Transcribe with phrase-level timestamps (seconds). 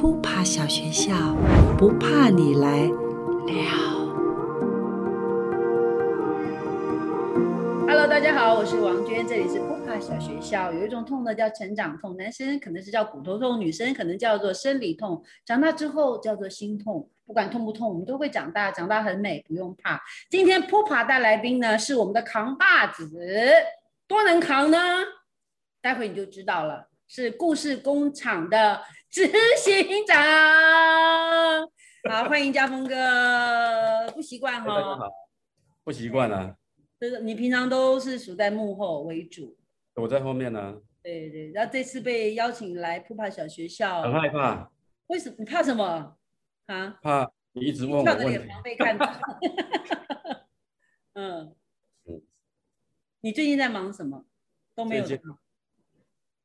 [0.00, 1.12] 扑爬小学校，
[1.76, 2.94] 不怕你来了。
[7.86, 10.72] Hello，大家好，我是王娟，这里是扑爬小学校。
[10.72, 17.10] 有一种痛呢叫成长痛，男生可能是叫骨头痛，女生可能叫做生理痛，长大之后叫做心痛。
[17.26, 20.00] 不管痛不痛，我们都会长大，长大很美，不用怕。
[20.30, 23.10] 今天扑爬带来宾呢是我们的扛把子，
[24.08, 24.78] 多能扛呢？
[25.82, 28.80] 待会你就知道了，是故事工厂的。
[29.10, 29.26] 执
[29.58, 30.16] 行长，
[32.08, 32.94] 好，欢迎家峰哥。
[34.14, 35.10] 不习惯哈，
[35.82, 36.54] 不习惯啊。
[37.00, 39.58] 就是你平常都是属在幕后为主，
[39.96, 40.80] 我在后面呢。
[41.02, 44.70] 对对，然后这次被邀请来扑怕小学校，很害怕。
[45.08, 45.34] 为什么？
[45.40, 46.16] 你怕什么？
[46.66, 46.98] 啊？
[47.02, 48.48] 怕你一直问我问题。
[48.62, 49.12] 被看到。
[51.14, 51.56] 嗯
[52.04, 52.22] 嗯。
[53.22, 54.24] 你最近在忙什么？
[54.76, 55.04] 都没有。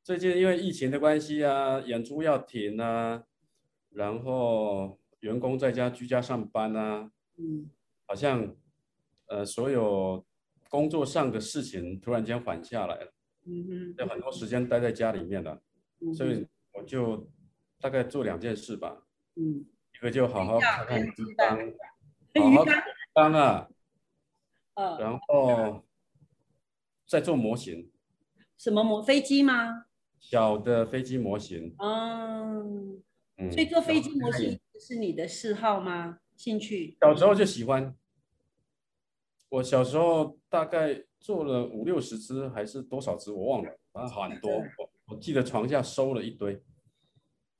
[0.05, 3.23] 最近因为疫情的关系啊，演出要停啊，
[3.90, 7.71] 然后员工在家居家上班啊，嗯，
[8.05, 8.55] 好像
[9.26, 10.24] 呃所有
[10.70, 13.13] 工作上的事情突然间缓下来了，
[13.48, 15.60] 嗯哼，有很多时间待在家里面了，
[16.16, 17.27] 所以我就
[17.79, 19.07] 大概做两件事吧，
[19.38, 21.57] 嗯，一个就好好看看鱼缸，
[22.44, 23.70] 好好看缸啊，
[24.76, 25.84] 嗯，然后
[27.07, 27.91] 再做模型，
[28.55, 29.85] 什么模飞机吗？
[30.20, 33.02] 小的飞机模型，嗯，
[33.52, 36.20] 所以做飞机模型是你的嗜好吗？
[36.35, 36.98] 兴趣？
[36.99, 37.96] 小时候就喜欢。
[39.49, 44.52] 我小时候大概做了五六十只，还是多少只，我忘了，反正很多。
[44.52, 46.62] 我 我记得床下收了一堆。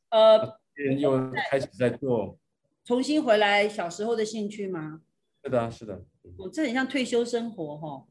[0.09, 0.59] 呃，
[1.00, 2.38] 又开始在做。
[2.84, 5.02] 重新回来小时候的兴趣吗？
[5.44, 6.03] 是的，是的。
[6.38, 8.08] 我这很像退休生活哈。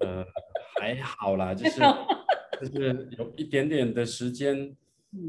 [0.00, 0.24] 呃，
[0.80, 1.80] 还好啦， 就是。
[2.56, 4.76] 就是有一点点的时间，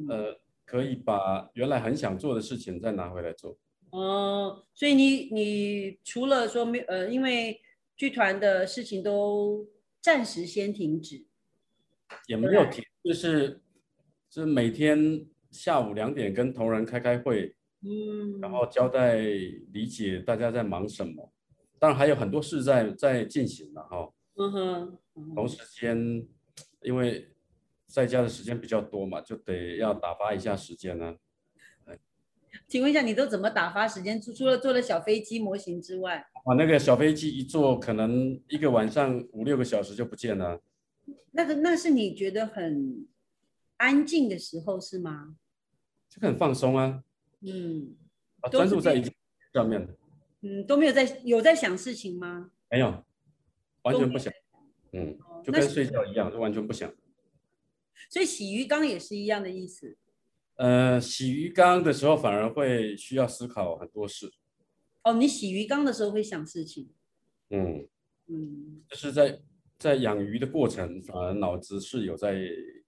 [0.10, 3.58] 呃，可以把原来很想做的事情再拿回来做。
[3.92, 7.62] 哦，所以你你除了说没呃，因为
[7.96, 9.66] 剧团的事情都
[10.02, 11.24] 暂时先停止，
[12.28, 13.62] 也没有停，就是
[14.30, 21.32] 就是每天下午两点跟同仁开开会，嗯，然后交代理解大家在忙什么，
[21.80, 24.12] 当然还有很多事在在进行了哈。
[24.38, 24.98] 嗯哼，
[25.34, 26.28] 同时间。
[26.86, 27.28] 因为
[27.88, 31.16] 在家的时间比较多嘛，就得要打发一下时间呢。
[32.68, 34.20] 请问一下，你都怎么打发时间？
[34.22, 40.62] 除除了做了小飞机模型之外，啊，那个小飞机一坐，可能一个晚上五六个小时就不见了。
[41.32, 43.06] 那个那是你觉得很
[43.76, 45.36] 安静的时候是吗？
[46.08, 47.04] 就很放松啊。
[47.42, 47.94] 嗯。
[48.40, 49.04] 啊，专注在
[49.54, 49.86] 上面。
[50.42, 52.52] 嗯，都没有在有在想事情吗？
[52.72, 53.04] 没有，
[53.84, 54.32] 完全不想。
[54.94, 55.18] 嗯。
[55.46, 56.92] 就跟睡觉一样，就完全不想。
[58.10, 59.98] 所以洗鱼缸也是一样的意思。
[60.56, 64.32] 呃，洗鱼缸的时候反而会需要思考很多事。
[65.04, 66.90] 哦，你洗鱼缸的时候会想事情。
[67.50, 67.88] 嗯
[68.28, 69.40] 嗯，就是在
[69.78, 72.40] 在养鱼的过程，反而脑子是有在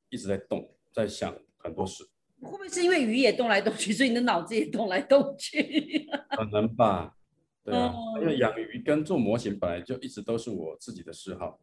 [0.09, 2.03] 一直在动，在想很多事。
[2.41, 6.07] 会不会是因为鱼也动来动去，所以你的脑子也动来动去？
[6.37, 7.15] 可能吧。
[7.63, 11.59] 对啊，因为养鱼跟做模型本来就一直都是我自己的嗜好。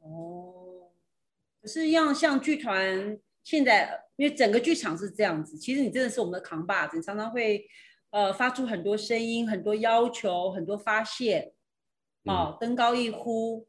[0.00, 0.90] 哦，
[1.62, 7.66] 可是要像剧团现在，因为整个剧场是这样子，其实你真的是我们的扛把子，你常常会
[8.10, 11.54] 呃发出很多声音、很多要求、很多发泄，
[12.24, 13.66] 哦，登高一呼，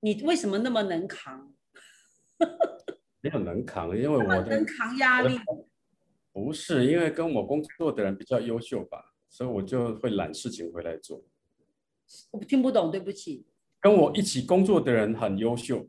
[0.00, 1.54] 你为什么那么能扛？
[3.20, 5.38] 没有能扛，因为我能扛压力。
[6.32, 11.22] 不是，因为跟我工作的人比较优秀吧，所以我就会揽事情回来做。
[12.30, 13.46] 我听不懂，对不起。
[13.82, 15.84] 跟我一起工作的人很优秀，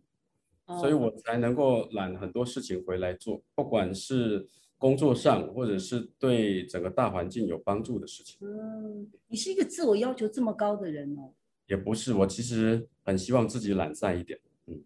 [0.80, 4.48] 所以我才能够揽很多事情回来做，不管是
[4.80, 8.40] 工作上，或者是对整个大环境有帮助的事情。
[8.42, 11.32] 嗯，你是一个自我要求这么高的人哦？
[11.68, 14.40] 也不是，我其实很希望自己懒散一点。
[14.66, 14.84] 嗯，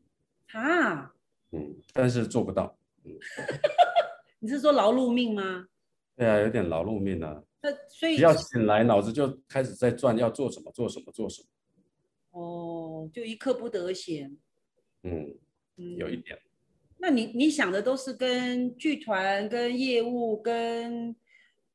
[0.52, 1.14] 啊，
[1.54, 2.78] 嗯，但是做不到。
[3.06, 3.14] 嗯，
[4.40, 5.66] 你是说劳碌命吗？
[6.18, 7.42] 对啊，有点劳碌命啊。
[7.62, 11.48] 那所以只要醒来，脑子就开始在转，要做什么，做什么，做什么。
[12.38, 14.38] 哦，就一刻不得闲。
[15.04, 15.36] 嗯，
[15.76, 16.38] 有一点。
[17.00, 21.16] 那你你想的都是跟剧团、跟业务、跟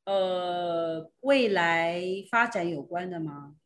[0.05, 2.01] 呃未来
[2.31, 3.57] 发展有关的吗？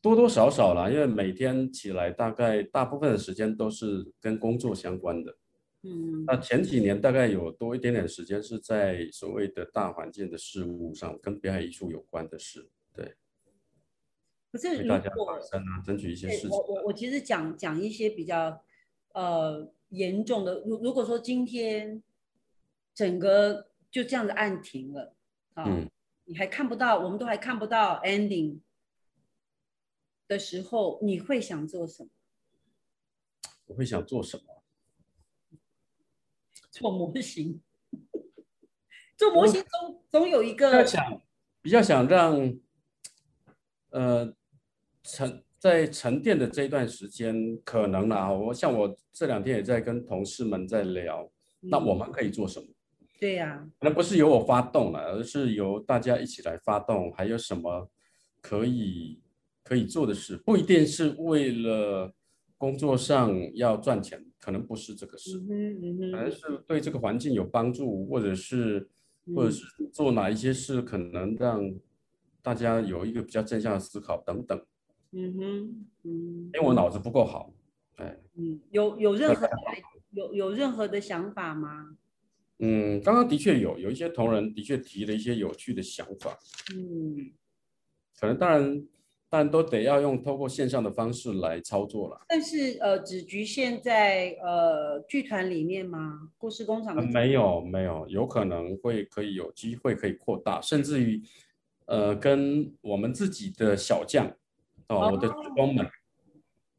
[0.00, 5.36] 多多少少啦，因为每天起来大概大部分的时间都是跟工作相关的。
[5.82, 12.68] 嗯，那前几年大概有多一点点时间是在所谓的大环境的事物上，跟表演艺术有关的事。
[12.94, 13.14] 对。
[14.50, 15.38] 可是如果
[15.84, 18.62] 争取一些事情，我我我其实讲讲一些比较
[19.12, 22.02] 呃严重的，如如果说今天
[22.94, 25.14] 整个就这样子按停了
[25.54, 25.64] 啊，
[26.24, 28.60] 你还看不到，我们都还看不到 ending
[30.26, 32.10] 的时候，你会想做什么？
[33.66, 34.62] 我会想做什么？
[36.70, 37.60] 做模型。
[39.16, 41.22] 做模型总总有一个比较想
[41.60, 42.58] 比较想让，
[43.90, 44.32] 呃，
[45.02, 51.30] 沉在沉淀的这一段时间，可能啊，我像我这两天也在跟同事们在聊，
[51.60, 52.66] 那我们可以做什么？
[53.18, 57.12] 对呀，可能不是由我发动了，而是由大家一起来发动。
[57.12, 57.90] 还有什么
[58.40, 59.20] 可以
[59.64, 60.36] 可以做的事？
[60.36, 62.12] 不一定是为了
[62.56, 68.88] 工作上要赚钱，可能不是这个事，可能是对这个环境有帮助，或者是。
[69.36, 69.62] 或者是
[69.92, 71.62] 做哪一些事，可能让
[72.48, 74.58] 大家有一个比较正向的思考等等。
[75.12, 76.10] 嗯哼，嗯，
[76.46, 77.52] 因为我脑子不够好，
[77.96, 79.46] 哎，嗯，有有任何
[80.12, 81.94] 有有任何的想法吗？
[82.60, 86.38] 嗯，刚刚的确有有一些同仁的确提了一些有趣的想法。
[86.74, 87.32] 嗯，
[88.18, 88.82] 可能当然。
[89.30, 92.18] 但都得要用透过线上的方式来操作了。
[92.30, 96.30] 但是呃，只局限在呃剧团里面吗？
[96.38, 101.20] 故事工厂没有没有，有可能会可以有机会可以扩大，甚至于
[101.88, 104.26] 呃跟我们自己的小将
[104.88, 105.86] 哦，我的职工们，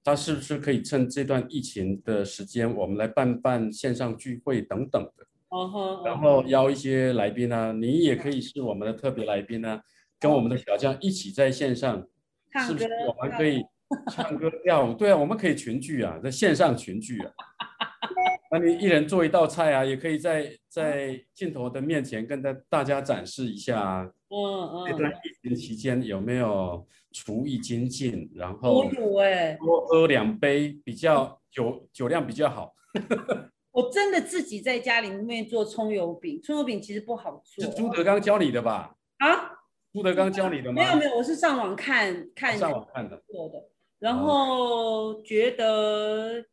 [0.03, 5.25] 他是不是可以趁这段疫情的时间，我们来办办线上聚会等等的？
[5.50, 9.81] 哦然后邀一些来宾啊，你也可以是我们的特别来宾啊，
[10.19, 12.07] 跟我们的小将一起在线上。
[12.65, 13.63] 是不是我们可以
[14.11, 14.94] 唱歌跳舞？
[14.94, 17.31] 对啊，我们可以群聚啊，在线上群聚啊。
[18.51, 24.11] 那你一人做一道菜啊，也可以在在镜头的面前跟大大家展示一下。
[24.29, 24.85] 嗯嗯。
[24.87, 28.29] 这段疫情期间有没有厨艺精进？
[28.35, 32.73] 然后我有哎，多喝两杯，比较酒酒量比较好。
[33.71, 37.63] 我真的自己在家里面做葱油饼，葱油饼其实不好做。
[37.63, 38.95] 是朱德刚教你的吧？
[39.19, 39.59] 啊？
[39.93, 40.81] 朱德刚教你的吗？
[40.81, 46.43] 没有没有，我是上网看看上网看的做的，然后觉得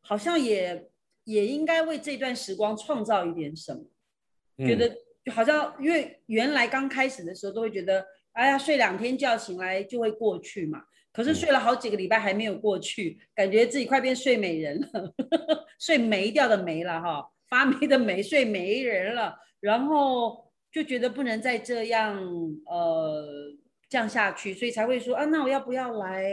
[0.00, 0.88] 好像也
[1.24, 4.96] 也应该为这段时光创造一点什么，觉得
[5.30, 10.82] 好像因为原来刚开始的时候都会觉得，哎呀睡两天觉醒来就会过去嘛，
[11.12, 15.14] 可是睡了好几个礼拜还没有过去，感觉自己快变睡美人了，
[15.78, 20.50] 睡没掉的没了哈，发霉的霉，睡没人了，然后。
[20.72, 22.18] 就觉得不能再这样，
[22.64, 23.52] 呃，
[23.90, 26.32] 降下去，所以才会说啊，那我要不要来，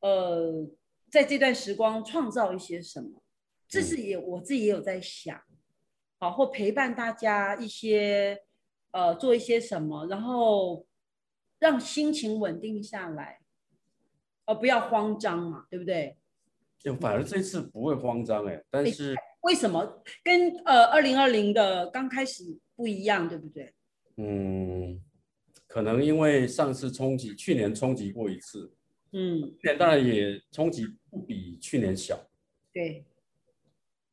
[0.00, 0.68] 呃，
[1.12, 3.22] 在这段时光创造一些什么？
[3.68, 5.40] 这是也我自己也有在想，
[6.18, 8.42] 好，或陪伴大家一些，
[8.90, 10.86] 呃，做一些什么，然后
[11.58, 13.40] 让心情稳定下来，
[14.46, 16.16] 呃，不要慌张嘛，对不对？
[16.78, 22.58] 就反而这次不会慌张哎，但是为什么跟呃二零二零的刚开始？
[22.76, 23.72] 不一样，对不对？
[24.16, 25.02] 嗯，
[25.66, 28.70] 可能因为上次冲击，去年冲击过一次，
[29.12, 32.28] 嗯，去年当然也冲击不比去年小，
[32.74, 33.06] 对。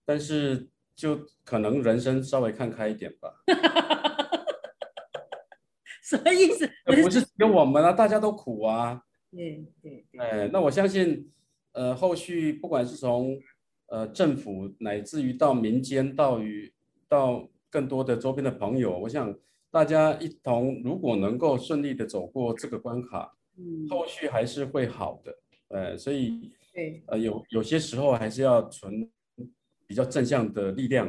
[0.06, 3.34] 但是就可能人生稍微看开一点吧。
[6.04, 6.70] 什么意思？
[6.86, 9.02] 不是跟我们啊，大家都苦啊。
[9.32, 10.06] 对对。
[10.20, 11.32] 哎，那我相信，
[11.72, 13.38] 呃，后续不管是从
[13.88, 16.74] 呃政府，乃至于到民间，到于
[17.08, 17.48] 到。
[17.74, 19.36] 更多的周边的朋友，我想
[19.72, 25.36] 大家一同，如果能够顺利的走过这个关卡，嗯，后续还是会好的，
[25.70, 29.10] 呃，所以对，呃，有有些时候还是要存
[29.94, 31.08] 比较正向的力量，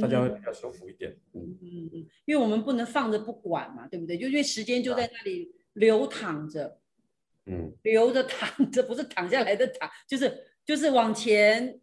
[0.00, 4.16] 大家会比较舒服一点，嗯嗯嗯，因为我们不能放着不管嘛，对不对？
[4.16, 6.78] 就因为时间就在那里流淌着，
[7.44, 11.78] 嗯，流着躺着，不是躺下来的躺， 就是就是往前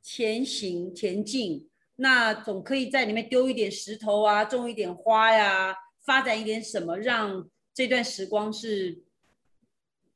[0.00, 1.68] 前行前进。
[1.96, 9.02] 那总可以在里面丢一点石头啊，种一点花呀，发展一点什么，让这段时光是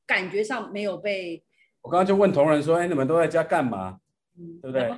[0.06, 1.42] 感觉上没有被。
[1.80, 3.98] 我刚刚就问同仁说：“哎，你们都在家干嘛？
[4.62, 4.90] 对不对？”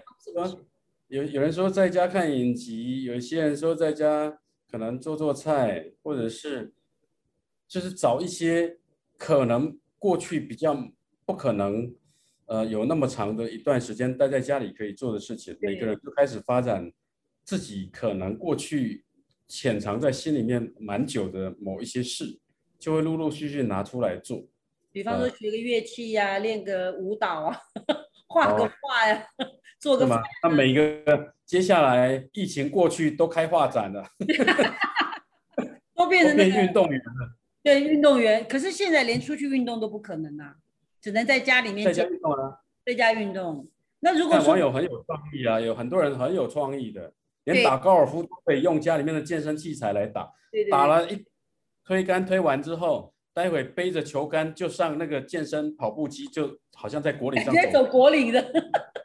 [1.08, 4.38] 有有人说在家看影集，有一些人说在家
[4.70, 6.72] 可能做做菜，或者是
[7.66, 8.78] 就是找一些
[9.16, 10.76] 可能过去比较
[11.24, 11.94] 不可能。
[12.46, 16.92] 呃，有那么长的一段时间待在家里可以做的事情，每个人就开始发展
[17.44, 19.04] 自己可能过去
[19.46, 22.40] 潜藏在心里面蛮久的某一些事，
[22.76, 24.44] 就会陆陆续续拿出来做。
[24.90, 27.56] 比方说学个乐器呀，练个舞蹈啊，
[28.30, 29.26] 画个画呀，
[29.80, 30.06] 做个。
[30.42, 34.04] 那每个接下来疫情过去都开画展了，
[35.94, 37.36] 都变成 变运动员了。
[37.62, 38.46] 对，运动员。
[38.48, 40.54] 可是现在连出去运动都不可能啊。
[41.02, 43.66] 只能在家里面在家运动啊，在家运动。
[44.00, 47.12] 那如果网友很有创意啊，有很多人很有创意的，
[47.44, 50.30] 连打高尔夫都可以用家里面的健身器材来打。
[50.52, 51.24] 对对打了一
[51.84, 58.44] 推杆推完之后，待会背着球杆就上那个健身跑步机，就好像在国岭上走国岭的。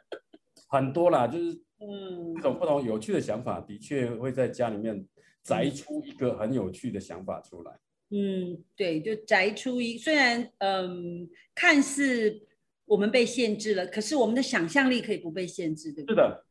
[0.68, 5.06] 很多啦，就是嗯，各种不同有趣的想法，的确会在家里面
[5.42, 7.72] 宅出一个很有趣的想法出来。
[8.10, 12.40] 嗯，对，就宅出一虽然嗯，看似
[12.84, 16.14] 我们被限制了，可是我们的想象力可以不被限制，对不对？
[16.14, 16.44] 是的。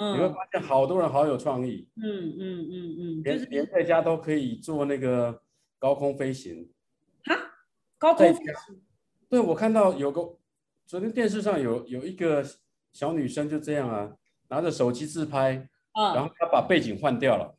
[0.00, 1.88] 嗯，你会发现好多人好有创意。
[2.00, 5.42] 嗯嗯嗯嗯，连连在家都可以做那个
[5.78, 6.68] 高空飞行。
[7.24, 7.36] 哈？
[7.98, 8.34] 高空？
[9.28, 10.36] 对，我看到有个
[10.86, 12.44] 昨天电视上有有一个
[12.92, 14.12] 小女生就这样啊，
[14.48, 15.68] 拿着手机自拍，
[16.14, 17.56] 然后她把背景换掉了，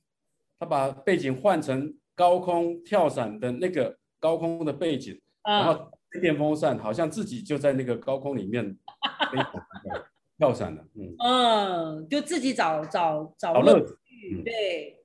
[0.60, 5.92] 她把背景换成高空跳伞的那个高空的背景，然后
[6.22, 8.78] 电风扇好像自己就在那个高空里面
[9.32, 9.38] 飞。
[10.38, 14.98] 跳伞了，嗯嗯，就自己找找找乐趣，对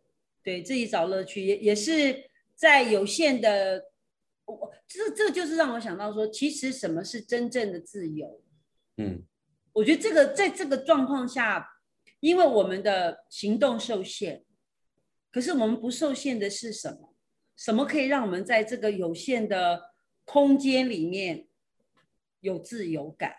[0.42, 3.84] 对，自己找乐趣也也是在有限的，
[4.46, 8.42] 我这这就是让我想到说，其实什么是真正的自由？
[8.96, 9.22] 嗯，
[9.72, 11.68] 我觉得这个在这个状况下，
[12.20, 14.42] 因为我们的行动受限，
[15.30, 17.14] 可是我们不受限的是什么？
[17.56, 19.92] 什么可以让我们在这个有限的
[20.24, 21.48] 空间里面
[22.40, 23.34] 有自由感？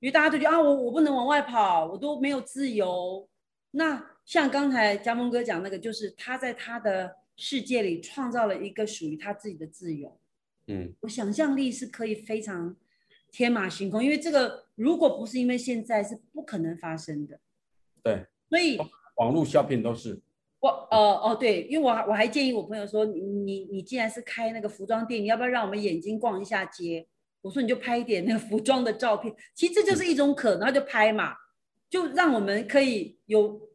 [0.00, 3.28] 因为大家都觉得啊，我我不能往外跑，我都没有自由。
[3.70, 10.18] 那像刚才嘉峰哥讲那个，就是他在他的世界里创造了一个属于他自己的自由。
[10.68, 12.74] 嗯，我想象力是可以非常
[13.30, 17.38] 天马行空，因为这个如果不是因为现在是不可能发生的。
[18.02, 18.76] 对，所以
[19.16, 20.20] 网络 shopping 都是
[20.60, 27.06] 我呃哦对，因为我我还建议我朋友说，你你你既然是开那个服装店，你要不要让我们眼睛逛一下街？
[27.42, 31.36] 我说你就拍一点那个服装的照片，其实这就是一种可能，就拍嘛，
[31.88, 33.68] 就让我们可以有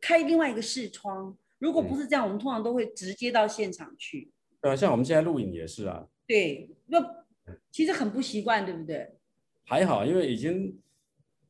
[0.00, 1.38] 开另外一个视窗。
[1.58, 4.30] 如果不是这样，我们通常都会直接到现场去。
[4.60, 6.06] 对啊，像我们现在录影也是啊。
[6.26, 6.98] 对，那
[7.70, 9.16] 其实很不习惯，对不对？
[9.64, 10.78] 还好，因为已经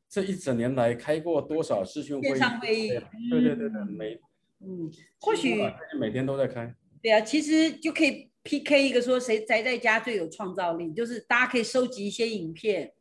[0.09, 2.29] 这一整年来开过多少视讯会议？
[2.31, 2.89] 线上会议。
[3.31, 4.21] 对对对对，每
[4.61, 5.63] 嗯，或许
[5.99, 6.75] 每天都在开。
[7.03, 8.31] 对啊，其实就可以。
[8.47, 8.89] P.K.
[8.89, 12.93] 一个说谁宅在家最有创造力，就是大家可以收集一些影片，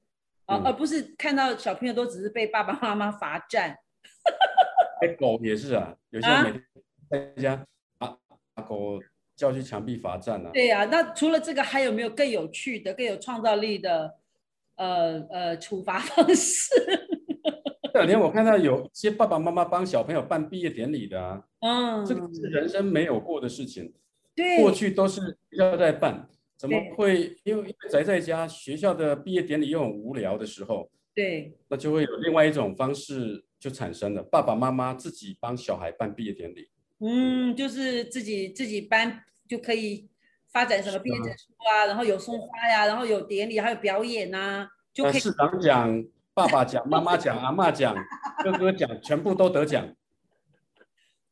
[0.45, 3.77] 啊，而不是看到小朋友都只是被爸爸妈妈罚站。
[5.03, 6.63] 哎，狗也是啊，有些每天
[7.09, 7.65] 在家
[7.97, 8.17] 把
[8.53, 8.99] 把狗
[9.35, 10.51] 叫去墙壁罚站啊。
[10.53, 14.15] 对呀，那除了这个，还有没有更有趣的、更有创造力的
[14.75, 16.73] 呃呃处罚方式？
[17.93, 23.93] 这两天我看到有些爸爸妈妈帮小朋友办毕业典礼的啊，嗯，这个是人生没有过的事情。
[24.35, 27.37] 对，过去都是学校在办，怎么会？
[27.45, 36.69] 因为宅在家，学校的毕业典礼又很无聊的时候，对，那就会有另外一种方式就产生了，爸爸妈妈自己帮小孩办毕业典礼。
[36.99, 40.09] 嗯，就是自己自己班就可以
[40.47, 45.19] 发展什么毕业证书啊，然后有送花呀，然后有典礼，还有表演呐，就可以。
[45.19, 47.95] 市长奖、爸爸奖、妈妈奖、阿妈奖、
[48.43, 49.95] 哥哥奖，全部都得奖。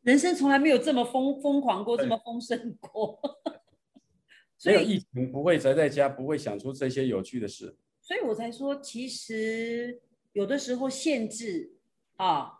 [0.01, 3.19] 人生从来没有这么疯疯狂过，这么丰盛过。
[4.65, 7.77] 没有疫情，不会宅在家，不会想出这些有趣的事。
[8.01, 10.01] 所以我才说，其实
[10.33, 11.73] 有的时候限制
[12.17, 12.59] 啊，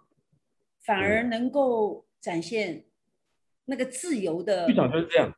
[0.79, 2.85] 反而能够展现
[3.65, 4.67] 那个自由的。
[4.67, 5.35] 剧场就是这样，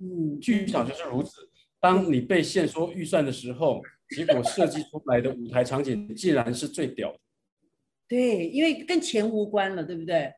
[0.00, 1.48] 嗯，剧场就是如此。
[1.80, 7.18] 当你被限缩预算的时候，结果设计出来的舞台场景竟然是最屌的。
[8.08, 10.34] 对，因为跟钱无关了，对不对？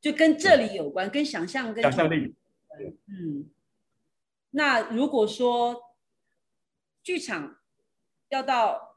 [0.00, 2.34] 就跟这里有关，跟想象跟想象力，
[3.06, 3.50] 嗯，
[4.52, 5.94] 那如果说
[7.02, 7.58] 剧场
[8.30, 8.96] 要到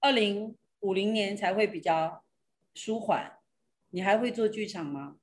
[0.00, 2.22] 二零五零年才会比较
[2.74, 3.38] 舒缓，
[3.88, 5.16] 你还会做剧场吗？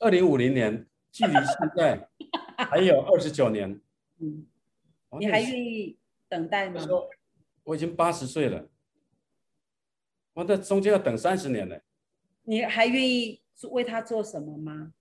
[0.00, 2.08] 二零五零年距离现在
[2.56, 3.80] 还有二十九年，
[4.18, 4.46] 嗯，
[5.20, 5.96] 你还愿意
[6.28, 6.84] 等待吗？
[7.62, 8.68] 我已经八十岁了，
[10.32, 11.78] 我这中间要等三十年呢。
[12.42, 13.40] 你还愿意？
[13.70, 14.92] 为他做什么吗？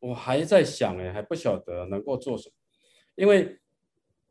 [0.00, 2.54] 我还在想哎，还不晓得能够做什么，
[3.14, 3.60] 因为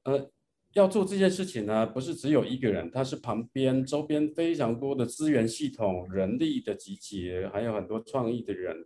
[0.04, 0.30] 呃，
[0.74, 8.86] 要做这件事情呢，不是只有一个人，他是旁边周边非常多的资源系统、人力的集结，还有很多创意的人，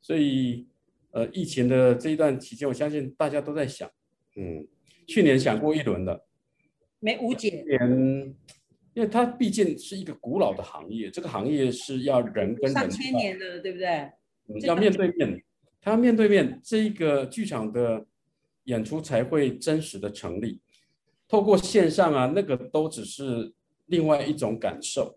[0.00, 0.68] 所以
[1.18, 3.90] 呃，疫情的这一段期间，我相信大家都在想，
[4.36, 4.66] 嗯，
[5.06, 6.24] 去年想过一轮的，
[7.00, 7.64] 没无解。
[7.66, 8.36] 年。
[8.94, 14.10] 因为它毕竟是一个古老的行业，这个行业是要人跟人上千年的，对不对？
[14.66, 15.40] 要面对面，
[15.80, 18.04] 他要面对面，这一个剧场的
[18.64, 20.60] 演出才会真实的成立。
[21.28, 23.52] 透过线上啊，那个都只是
[23.86, 25.14] 另外一种感受。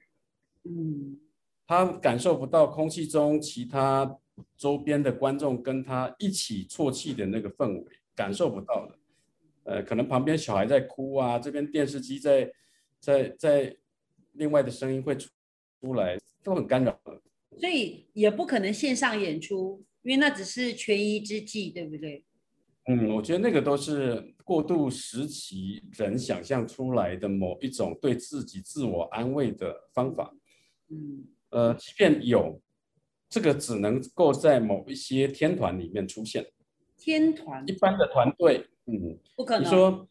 [0.64, 1.18] 嗯，
[1.66, 4.16] 他感受不到空气中其他
[4.58, 9.00] 周边的观众跟他一起啜泣的那个氛围，感受不到的。
[9.64, 12.52] 呃，可能旁边小孩在哭啊，这边电视机在
[13.00, 13.76] 在在，
[14.34, 15.30] 另外的声音会出
[15.80, 17.00] 出来，都很干扰。
[17.58, 22.24] 所以也不可能线上演出，因为那只是权宜之计，对不对？
[22.86, 30.34] 嗯，我觉得那个都是过渡时期人想象出来的某一种对自己自我安慰的方法。
[30.90, 32.60] 嗯，呃，即便有，
[33.32, 36.46] 这个只能够在某一些天团里面出现。
[36.98, 39.64] 天团，一般的团队，嗯，不可能。
[39.64, 40.08] 你说，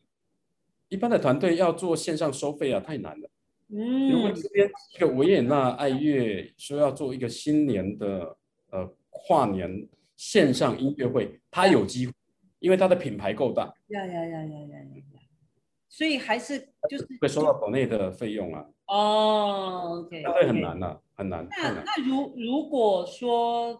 [0.88, 3.30] 一般的团队要做线上收费啊，太难了。
[3.68, 8.36] 嗯，如果这边一个维也纳爱乐说要做一个新年的
[8.70, 9.86] 呃跨年
[10.16, 12.12] 线上音乐会，他有机会。
[12.60, 15.02] 因为它的品牌够大，呀呀呀呀呀呀！
[15.90, 18.64] 所以还是就是会收到国内的费用啊。
[18.86, 21.46] 哦，OK，那会很难呐，很难。
[21.50, 23.74] 那那如如果说，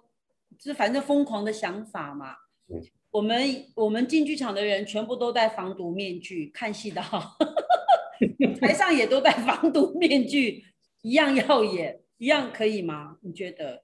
[0.59, 2.33] 就是反正疯狂的想法嘛。
[2.69, 2.79] 嗯。
[3.13, 3.41] 我们
[3.75, 7.37] 我们进剧场的人全部都戴防毒面具看戏的哈，
[8.61, 10.65] 台上也都戴防毒面具，
[11.03, 13.17] 一样耀眼，一样可以吗？
[13.23, 13.83] 你觉得？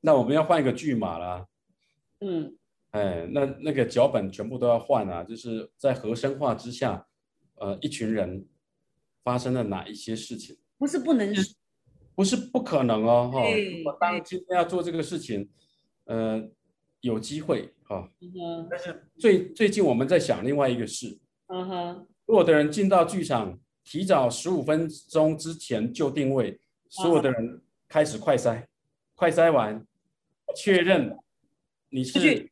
[0.00, 1.46] 那我们要换一个剧码啦。
[2.20, 2.56] 嗯。
[2.90, 5.22] 哎，那那个脚本全部都要换啊！
[5.22, 7.06] 就是在和声化之下，
[7.56, 8.46] 呃，一群人
[9.24, 10.56] 发生了哪一些事情？
[10.78, 11.34] 不是不能，
[12.14, 13.40] 不是不可能哦，哈！
[13.84, 15.48] 我当今天要做这个事情，
[16.04, 16.48] 呃，
[17.00, 18.10] 有机会哈。
[18.20, 21.18] 嗯但是最最近我们在想另外一个事。
[21.48, 22.06] 嗯哼。
[22.26, 28.64] 所有的人进到剧场，提早十五分钟之前就定位，所有的人开始快筛，
[29.14, 29.86] 快筛完
[30.56, 31.16] 确认
[31.90, 32.50] 你是。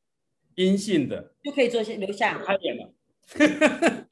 [0.56, 2.94] 阴性的就可以做些留下，开演了，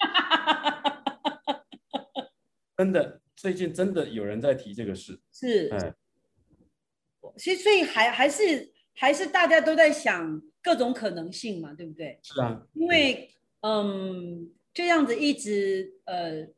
[2.76, 5.94] 真的，最近真的有人在提这个事，是，哎，
[7.36, 12.18] 其实所以还还是还是大家都在想各种可能性嘛，对不对？
[12.22, 16.48] 是啊，因为嗯，这样子一直呃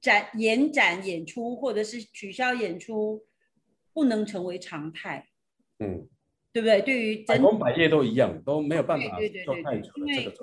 [0.00, 3.24] 展延展演出或者是取消演出，
[3.92, 5.28] 不能成为常态，
[5.78, 6.08] 嗯。
[6.52, 6.82] 对不对？
[6.82, 10.34] 对于百工百业都一样，都没有办法做太久因为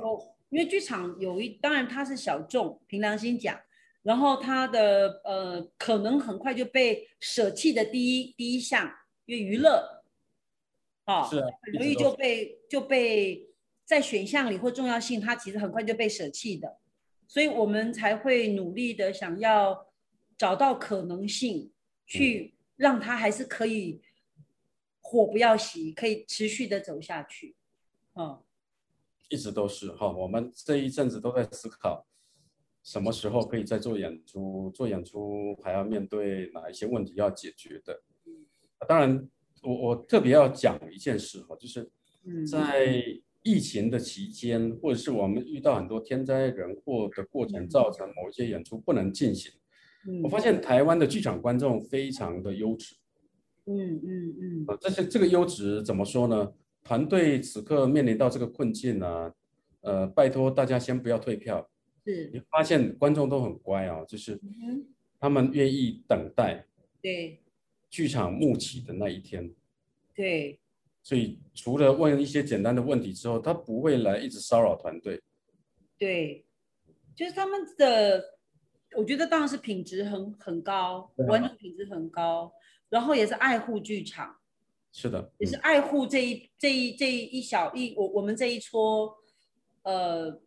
[0.51, 3.60] 因为剧场有一，当然它是小众，凭良心讲，
[4.07, 8.89] 然后他的呃可能很快就被舍弃的第一第一项，
[9.25, 10.03] 因为娱乐，
[11.03, 13.49] 啊，是很容易就被就被
[13.83, 16.77] 在选项里或重要性，它其实很快就被舍弃的，
[17.27, 19.87] 所以我们才会努力的想要
[20.37, 21.73] 找到可能性，
[22.05, 24.01] 去让它还是可以。
[25.09, 27.55] 火不要熄，可以持续的走下去。
[28.15, 28.43] 嗯，
[29.29, 32.05] 一直都是哈，我们这一阵子都在思考，
[32.88, 34.71] 什么时候可以再做演出？
[34.73, 38.02] 做演出还要面对哪一些问题要解决的？
[38.88, 39.30] 当然，
[39.62, 41.91] 我我特别要讲一件事哈，就是
[42.50, 43.04] 在
[43.43, 49.52] 疫情的期间，或者是我们遇到很多天灾人祸的过程，造成某一些演出不能进行。
[50.23, 52.95] 我发现台湾的剧场观众非常的优质。
[53.65, 56.54] 嗯嗯嗯，啊，这些这个优质怎么说呢？
[56.86, 59.34] 团队此刻面临到这个困境呢，
[59.82, 61.69] 呃，拜托大家先不要退票。
[62.07, 64.39] 是，你发现观众都很乖啊，就是
[65.19, 66.65] 他们愿意等待，
[67.01, 67.41] 对，
[67.89, 69.53] 剧场幕起的那一天。
[70.15, 70.59] 对，
[71.03, 75.21] 所以除了问一些简单的问题之后，他不会来一直骚扰团队。
[75.97, 76.45] 对，
[77.15, 78.39] 就是他们的，
[78.95, 82.53] 我觉得当然是品质很很高，观众品质很高。
[82.89, 84.37] 然后也是爱护剧场，
[84.93, 89.13] 是的，也是爱护这一这一这一小一我我们这一撮，
[89.83, 90.41] 呃，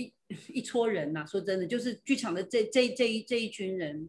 [0.00, 0.12] 一
[0.48, 1.24] 一撮人呐。
[1.26, 4.08] 说真的，就是剧场的这这这一这一群人，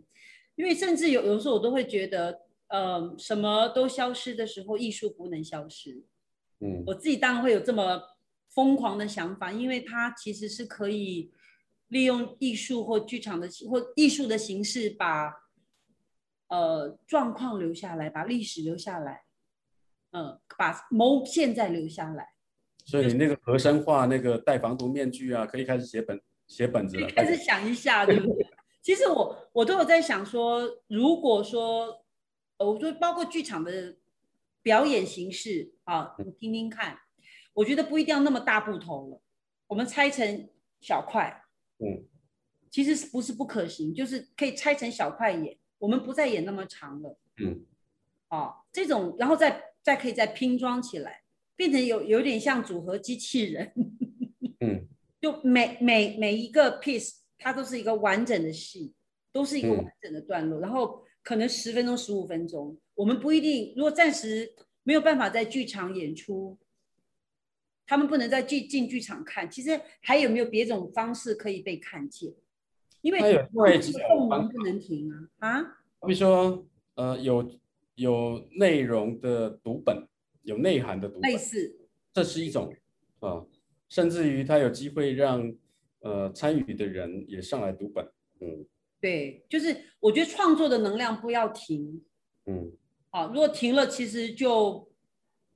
[0.56, 6.04] 因为甚至有有时候我都会觉得，呃，什么都消失的时候，艺术不能消失。
[6.60, 8.02] 嗯，我自己当然会有这么
[8.50, 11.32] 疯狂的想法，因为它其实是可以
[11.90, 15.42] 利用艺术或剧场的或艺术的形式把。
[16.54, 19.24] 呃，状况留下来，把历史留下来，
[20.12, 22.34] 嗯，把某现在留下来。
[22.86, 27.08] 所以你那个和声化那个戴防毒面具啊，可以开始写本写本子了。
[27.10, 28.48] 开始想一下，对不对？
[28.82, 32.04] 其实我我都有在想说，如果说，
[32.58, 33.96] 我说包括剧场的
[34.62, 36.98] 表演形式啊，你听听看，
[37.54, 39.22] 我觉得不一定要那么大部头了，
[39.68, 41.44] 我们拆成小块，
[41.78, 42.06] 嗯，
[42.72, 43.94] 其实是不是不可行？
[43.94, 45.58] 就是可以拆成小块演。
[45.78, 47.66] 我们不再演那么长了，嗯，
[48.30, 51.21] 哦，这种，然后再再可以再拼装起来，
[51.56, 53.72] 变成有有点像组合机器人，
[54.60, 54.88] 嗯，
[55.22, 58.94] 就每每每一个 piece 它都是一个完整的戏，
[59.32, 63.74] 都是一个完整的段落，然后可能十分钟、十五分钟，我们不一定。
[63.76, 66.58] 如果暂时没有办法在剧场演出，
[67.86, 69.50] 他们不能在剧进剧场看。
[69.50, 72.34] 其实还有没有别种方式可以被看见？
[73.02, 75.62] 因为动能不能停啊啊！
[76.06, 77.60] 比如说，呃，有
[77.96, 80.08] 有内容的读本，
[80.44, 81.80] 有内涵的读本，类似，
[82.14, 82.74] 这是一种
[83.20, 83.46] 啊。
[83.90, 85.54] 甚至于他有机会让
[86.00, 88.06] 呃参与的人也上来读本，
[88.40, 88.66] 嗯。
[89.02, 92.06] 对，就是我觉得创作的能量不要停，
[92.46, 92.72] 嗯，
[93.10, 94.88] 好，如果停了，其实就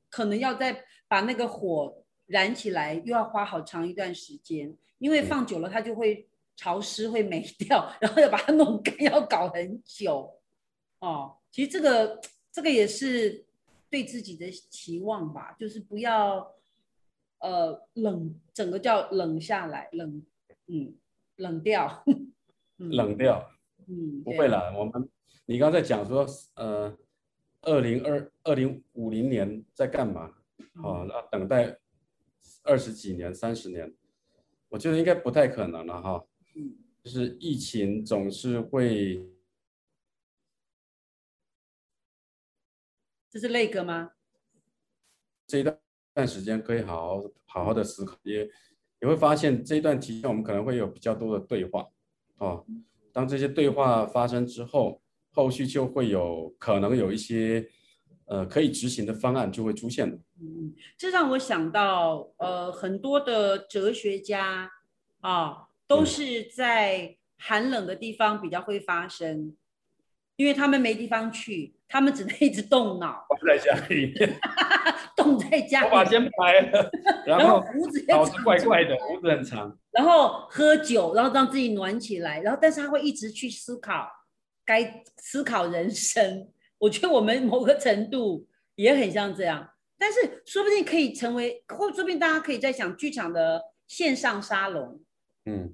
[0.10, 10.42] 可能要再把那个火燃起来，又要花好长一段时间，因为放久了它就会潮湿，会没 掉，然后要把它弄干，要搞很久，
[11.00, 12.20] 哦，其实这个
[12.52, 13.45] 这个也是
[13.96, 16.54] 对自己的期望吧，就是不要
[17.40, 20.22] 呃冷，整个叫冷下来，冷，
[20.68, 20.94] 嗯，
[21.38, 22.04] 冷掉。
[22.76, 23.50] 冷掉，
[23.88, 24.78] 嗯，不会了。
[24.78, 25.10] 我们
[25.46, 26.94] 你刚才讲说，呃，
[27.62, 30.30] 二零二二零五零年在干嘛？
[30.74, 31.80] 好，那等待
[32.64, 33.96] 二十几年、三十年，
[34.68, 36.26] 我觉得应该不太可能了哈。
[36.58, 39.26] 嗯，就是疫情总是会，
[43.36, 44.12] 这是那个吗？
[45.46, 45.78] 这一段
[46.14, 48.50] 段时间可以好好好好的思考，也
[49.02, 51.86] 也会发现这一段期间我们可能会有比较多的对话。
[52.38, 52.66] 哦，
[53.12, 57.68] 当这些对话发生之后，后续就会有可能有一些
[58.24, 60.18] 呃可以执行的方案就会出现了。
[60.40, 64.72] 嗯，这让我想到呃很多的哲学家
[65.20, 69.58] 啊，都是在寒冷的地方比较会发生，
[70.36, 73.26] 因为他们没地方去，他们只能一直动脑。
[73.46, 74.40] 在家里面。
[75.16, 76.92] 冻在家，我把先拍了，
[77.26, 84.10] 然后胡子脑子怪怪的，胡子很长，然后喝酒，然后让自己暖起来，然后但是他会一直去思考，
[84.66, 86.50] 该思考人生。
[86.78, 88.46] 我觉得我们某个程度
[88.76, 95.00] 也很像这样，但是说不定可以成为，或说不定大家可以在想剧场的线上沙龙，
[95.46, 95.74] 嗯，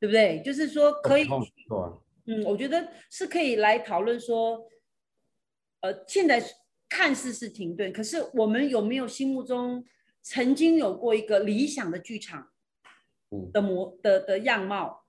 [0.00, 0.40] 对不对？
[0.42, 1.26] 就是说可以，
[1.68, 4.68] 错，嗯，我觉得是可以来讨论说，
[5.80, 6.44] 呃，现在。
[6.88, 9.84] 看似是停顿，可是我们有没有心目中
[10.22, 12.52] 曾经有过一个理想的剧场
[13.52, 15.04] 的模的的样貌？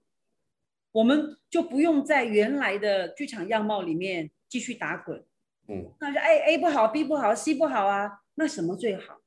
[0.92, 5.24] 我们就不用在原来的剧场样貌里面继续打滚。
[5.68, 9.22] 嗯，那就 A A 不好，B 不好，C 不好啊，那什么最好？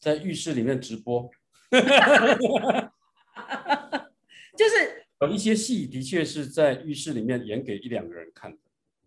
[0.00, 1.30] 在浴室里面直播，
[4.56, 8.58] 就是有一些戏的确是在浴室里面演给一两个人看的。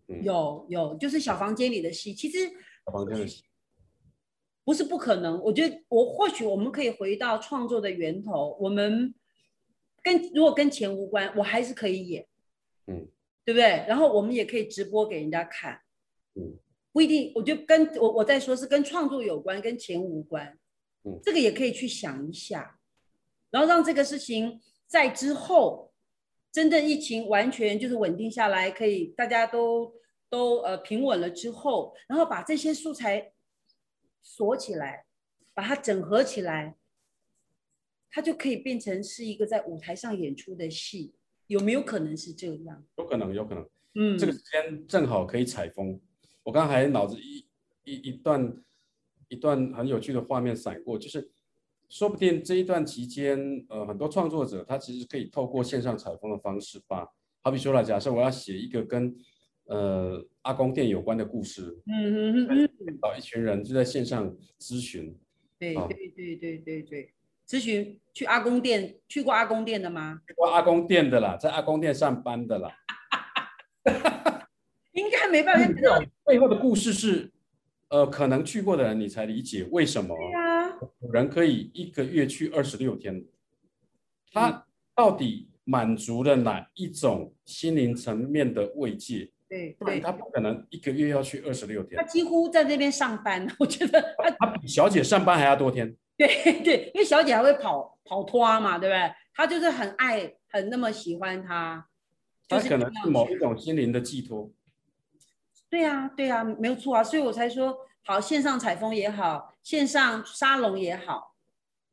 [0.08, 0.24] 嗯。
[0.24, 2.48] 有有，就是小房间里的戏，其实
[2.84, 3.44] 小房间的戏
[4.64, 5.40] 不是不可能。
[5.42, 9.14] 我觉得我或许我们可以回到创作的源头，我们
[10.02, 12.26] 跟如果跟钱无关，我还是可以演，
[12.86, 13.08] 嗯，
[13.44, 13.84] 对不对？
[13.88, 15.80] 然后我们也可以直播给人家看，
[16.34, 16.58] 嗯，
[16.92, 17.32] 不一定。
[17.34, 20.58] 我觉得跟我我在说是跟创作有关，跟钱无关，
[21.04, 22.78] 嗯，这个也可以去想一下，
[23.50, 25.87] 然后让这个事情在之后。
[26.58, 29.94] 真正疫情完全就是稳定下来，可以大家都
[30.28, 33.32] 都呃平稳了之后，然后把这些素材
[34.22, 35.06] 锁起来，
[35.54, 36.76] 把它整合起来，
[38.10, 41.14] 它就可以变成是一个在舞台上演出的戏，
[41.46, 42.84] 有没有可能是这样？
[42.96, 43.64] 有可能，有可能。
[43.94, 46.00] 嗯，这个时间正好可以采风。
[46.42, 47.46] 我刚才脑子一
[47.84, 48.64] 一一段
[49.28, 51.30] 一段很有趣的画面闪过，就是。
[51.88, 57.08] 说不定这一段期间，呃，很多创作者他其实可以透过线上采风的方式吧。
[57.42, 59.14] 好比说了，假设我要写一个跟
[59.64, 65.16] 呃阿公店有关的故事，嗯嗯嗯，找一群人就在线上咨询。
[65.58, 67.12] 对对对对对对，
[67.48, 70.20] 咨询去阿公店，去过阿公店的吗？
[70.26, 72.70] 去过阿公店的啦，在阿公店上班的啦。
[74.92, 76.00] 应该没办法。
[76.26, 77.30] 背后的故事是，
[77.88, 80.14] 呃，可能去过的人你才理解为什么。
[81.00, 83.24] 有人可以一个月去二十六天，
[84.32, 89.30] 他到底满足了哪一种心灵层面的慰藉？
[89.48, 91.96] 对，对，他不可能一个月要去二十六天。
[91.96, 95.96] 他几乎在这边上班，我觉得他他比小姐上班还要多天。
[96.16, 96.26] 对
[96.62, 99.14] 对，因为小姐还会跑跑拖嘛，对不对？
[99.34, 101.86] 他就是很爱，很那么喜欢他，
[102.48, 104.50] 他可能是某一种心灵的寄托。
[105.70, 107.76] 对啊，对啊，没有错啊，所以我才说。
[108.04, 111.34] 好，线上采风也好，线上沙龙也好，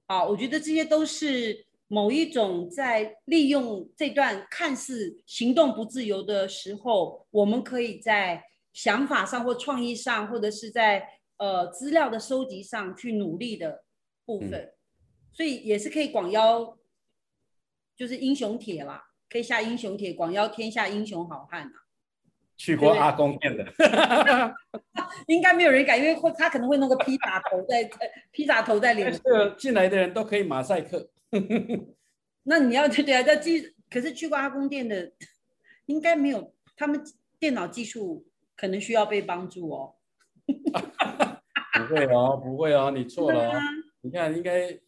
[0.08, 13.84] 好，我觉得这些都是某一种在利用这段看似行动不自由的时候，我们可以在想法上或创意上，或者是在呃资料的收集上去努力的
[14.24, 14.72] 部分，
[15.34, 16.78] 所以也是可以广邀，
[17.98, 21.85] 就是英雄帖啦，可以下英雄帖，广邀天下英雄好汉啊。
[22.58, 23.66] 去过阿公店的，
[25.28, 27.90] 应该没有人敢，因为会他可能会弄个披萨头在
[28.32, 29.22] 披萨头在脸上。
[29.58, 31.10] 进来的人都可以马赛克。
[32.44, 35.12] 那你要对对啊，要技，可是去过阿公店的，
[35.88, 37.02] 应该没有，他们
[37.40, 39.96] 电脑技术可能需要被帮助哦。
[40.46, 43.60] 不会哦，不会哦，你错了。
[44.02, 44.80] 你看，应该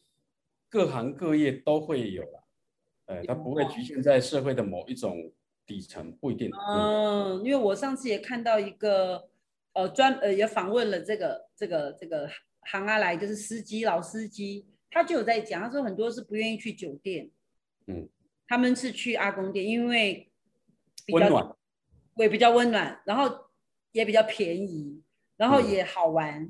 [0.70, 2.40] 各行各业都会有啦。
[3.08, 5.16] 哎，它不会局限在社会的某一种
[5.68, 6.50] 底层，不一定。
[6.70, 9.30] 嗯，因为我上次也看到一个，
[9.74, 12.28] 呃，专呃也访问了这个这个这个
[12.62, 17.30] 行阿来，就是司机老司机，他就有在讲，他说很多是不愿意去酒店，
[17.86, 18.08] 嗯，
[18.48, 20.32] 他们是去阿公店，因为
[21.10, 21.56] 温暖，
[22.16, 23.50] 也比较温暖，然后
[23.92, 25.04] 也比较便宜，
[25.36, 26.50] 然后也好玩，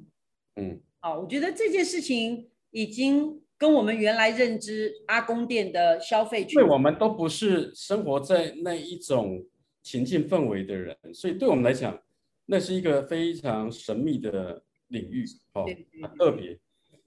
[0.55, 3.41] 嗯，好，我觉得这件事情已经。
[3.57, 9.43] 跟我们原来认知阿公店的消费，因为我们都不是生活在那一种
[9.81, 11.99] 情境氛围的人，所以对我们来讲，
[12.45, 15.65] 那是一个非常神秘的领域，哦，
[16.01, 16.59] 很特别。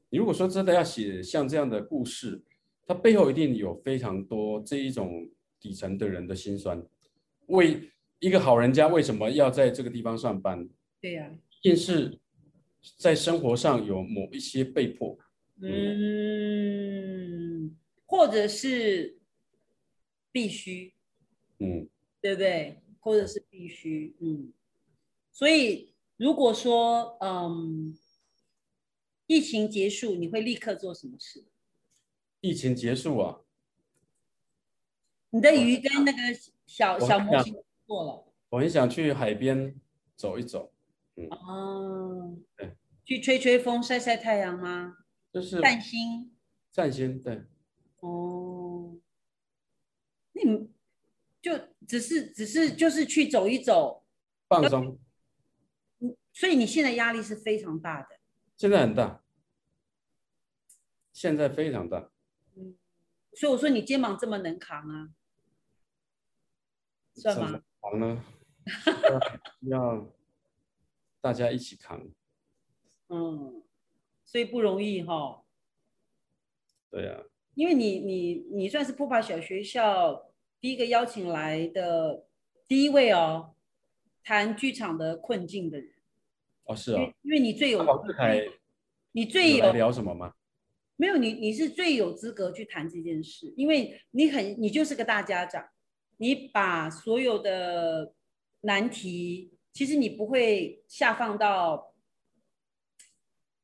[0.08, 2.42] 你如果说真的要写像这样的故事，
[2.84, 5.28] 它背后一定有非常多这一种
[5.60, 6.82] 底层的人的辛酸。
[7.46, 7.80] 为
[8.18, 10.68] 一个好人家为什么要在这个地方上班？
[11.00, 11.30] 对呀，
[11.62, 12.18] 一定是
[12.96, 15.16] 在生活上有某一些被迫。
[15.62, 15.76] 嗯，
[18.06, 19.18] 或者是
[20.32, 20.94] 必须，
[21.58, 21.88] 嗯，
[22.20, 22.80] 对不对？
[23.00, 24.52] 或者是必须，嗯。
[25.32, 27.96] 所以如果说，嗯，
[29.26, 31.44] 疫情结束，你会立刻做什么事？
[32.40, 33.40] 疫情结束啊？
[35.30, 36.18] 你的鱼跟那个
[36.66, 37.54] 小小模型
[37.86, 38.24] 做了。
[38.48, 39.78] 我很想去海边
[40.16, 40.72] 走一走。
[41.16, 41.28] 嗯。
[41.30, 42.36] 哦。
[42.56, 42.76] 对。
[43.04, 44.96] 去吹吹风、晒晒太阳吗？
[45.32, 46.34] 就是散心，
[46.72, 47.44] 散心，对。
[48.00, 48.96] 哦，
[50.32, 50.70] 那你
[51.40, 51.52] 就
[51.86, 54.04] 只是只是就是去走一走，
[54.48, 54.98] 放松。
[56.00, 58.18] 嗯，所以你现在压力是非常大的。
[58.56, 59.22] 现在很大，
[61.12, 62.10] 现在非常大。
[62.56, 62.76] 嗯，
[63.34, 65.10] 所以我说你肩膀这么能扛啊，
[67.14, 67.62] 算吗？
[67.80, 68.24] 扛呢？
[69.62, 70.12] 要
[71.20, 72.08] 大家一起扛。
[73.08, 73.62] 嗯。
[74.30, 75.42] 所以不容易哈，
[76.88, 77.20] 对呀，
[77.56, 82.24] 因为你你你算是普帕小学校第一个邀请来的
[82.68, 83.56] 第一位哦，
[84.22, 85.90] 谈剧场的困境的人
[86.62, 87.84] 哦是啊，因为你最有
[89.10, 90.32] 你最有聊什么吗？
[90.94, 95.68] 没有你你是最有资格去谈这件事，因为你很你就是个大家长，
[96.18, 98.14] 你把所有的
[98.60, 101.89] 难题，其实你不会下放到。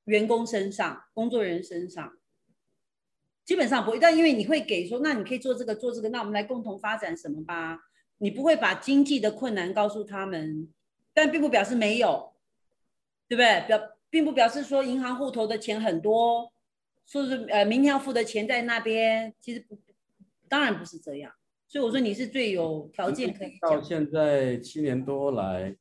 [0.07, 2.17] 员工身上，工作人员身上，
[3.45, 3.99] 基本上不会。
[4.01, 7.79] 但因为你会给说，那你可以做这个，做这个，那我们来共同发展什么吧？
[8.19, 10.69] 你不会把经济的困难告诉他们，
[11.13, 12.33] 但并不表示没有，
[13.29, 13.67] 对不对？
[13.67, 16.51] 表并不表示说银行户头的钱很多，
[17.05, 19.67] 说是呃明天要付的钱在那边，其实，
[20.49, 21.33] 当然不是这样。
[21.69, 25.77] 所以我说你是最有条件可以到现在七年多来，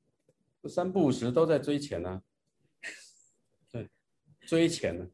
[0.68, 2.24] 三不五时都在追钱呢。
[4.46, 5.08] 追钱呢？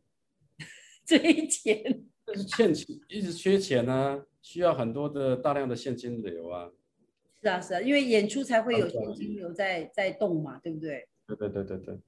[1.06, 6.72] 追钱，就是欠钱，一直缺钱啊，需要很多的大量的现金流啊。
[7.42, 11.08] 是啊，是啊，因为演出才会有现金流在在动嘛，对不对？
[11.28, 12.00] 对对对对对。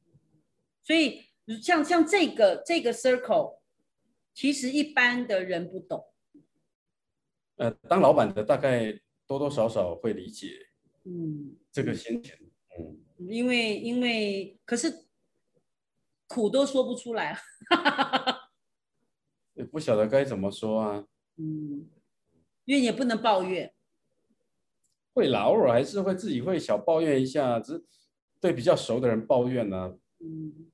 [0.82, 1.22] 所以
[1.62, 3.60] 像像这个这个 circle，
[4.34, 6.06] 其实一般的人不懂。
[7.56, 10.50] 呃，当老板的大概多多少少会理解，
[11.04, 12.36] 嗯，这个心情，
[12.80, 15.04] 嗯，因为因为可是。
[16.34, 17.38] 苦都说不出来，
[19.54, 21.04] 也不晓得该怎么说啊。
[21.38, 21.88] 嗯，
[22.66, 23.72] 因为也不能抱怨。
[25.14, 27.86] 会啦，偶尔还是会自己会小抱怨一下，只
[28.42, 29.94] 对比较熟的人抱怨呢。
[30.20, 30.72] 嗯，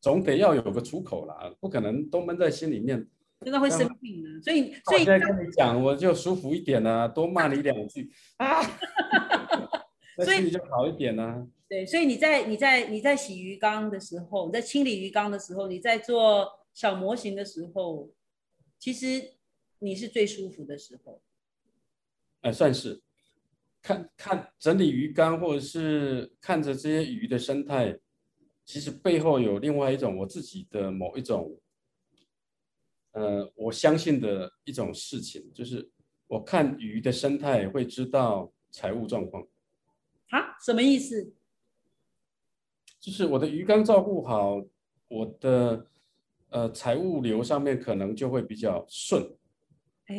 [0.00, 3.06] 总得要有个出口啦，不可能都闷在心里面，
[3.42, 4.40] 真的会生病的。
[4.40, 8.62] 所以，所以现在跟你讲，我就舒服一点啊，多骂你两句 啊，
[10.16, 11.46] 那心里就好一点呢。
[11.68, 18.10] 对，所以你在你在你在洗鱼缸的时候，你在清理鱼缸的时候，你在做小模型的时候，
[18.78, 19.34] 其实
[19.78, 21.22] 你是最舒服的时候。
[22.42, 23.02] 哎，算是
[23.80, 27.98] 看看整理鱼缸，或者是看着这些鱼的生态，
[28.66, 31.58] 其实背后有另外一种我自己的某一种，
[33.12, 35.90] 呃，我相信的一种事情，就是
[36.26, 39.42] 我看鱼的生态会知道财务状况。
[40.28, 41.32] 啊，什么意思？
[43.04, 44.64] 就是我的鱼缸照顾好，
[45.08, 45.86] 我的
[46.48, 49.22] 呃财务流上面可能就会比较顺。
[50.06, 50.16] 哎，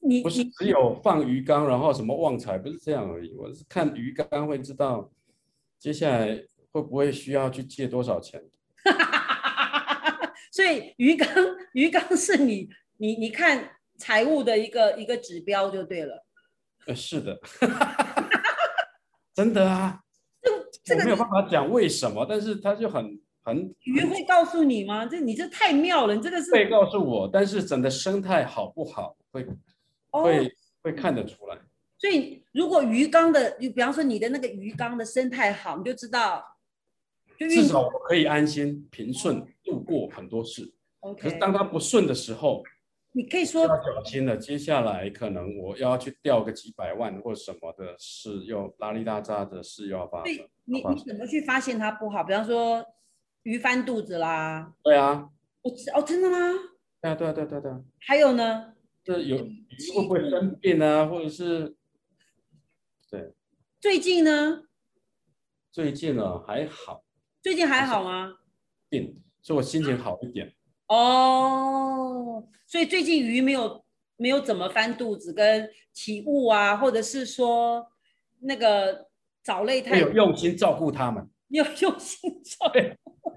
[0.00, 3.32] 你不是只有放鱼缸，然后什么旺财，不是这样而已。
[3.32, 5.10] 我是看鱼缸会知道
[5.78, 6.36] 接下来
[6.70, 8.44] 会不会需要去借多少钱。
[10.52, 11.26] 所以鱼缸
[11.72, 16.26] 鱼缸是你你你看财务的一个一个指标就对了。
[16.86, 17.40] 呃，是的，
[19.34, 20.00] 真的啊。
[20.82, 25.06] 这个没有办法讲为什么，但是他就很很鱼会告诉你吗？
[25.06, 29.46] 这你这太妙了，你这个是会告诉我，但是整个生态好不好会
[30.10, 31.58] 会会看得出来。
[31.96, 36.44] 所以如果鱼缸的，你比方说你的那个鱼缸的生态好，你就知道，
[37.38, 40.70] 至少我可以安心平顺度过很多事。
[41.18, 42.62] 可是当它不顺的时候。
[43.16, 50.34] 你可以说要小心了，接下来可能我要去钓个几百万或什么的事，又拉里拉扎的事又要发生。
[50.64, 52.24] 你你怎么去发现它不好？
[52.24, 52.84] 比方说
[53.44, 54.74] 鱼翻肚子啦。
[54.82, 55.30] 对啊。
[55.62, 56.36] 我哦，真的吗？
[57.00, 57.70] 对啊，对啊，对对对。
[58.00, 58.74] 还有呢？
[59.04, 61.06] 这有鱼会不会生病啊？
[61.06, 61.76] 或者是
[63.08, 63.32] 对。
[63.80, 64.64] 最近呢？
[65.70, 67.04] 最近呢还好。
[67.40, 68.38] 最近还好吗？
[68.88, 70.52] 病，所以我心情好一点。
[70.88, 73.84] 哦，所以最近鱼没有
[74.16, 77.86] 没有怎么翻肚子跟起雾啊，或者是说
[78.40, 79.08] 那个
[79.42, 83.32] 藻类太有用心照顾它们，你有用心照顾，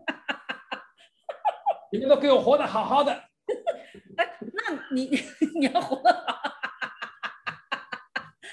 [1.92, 3.14] 你们都给我活得好好的。
[4.18, 5.10] 哎，那你
[5.60, 6.14] 你要活得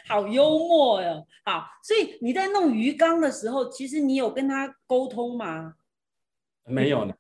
[0.09, 1.27] 好，好幽默哟。
[1.45, 5.75] 好，所以你在弄鱼缸的时候，其实你有跟他沟通吗？
[6.65, 7.15] 没有呢。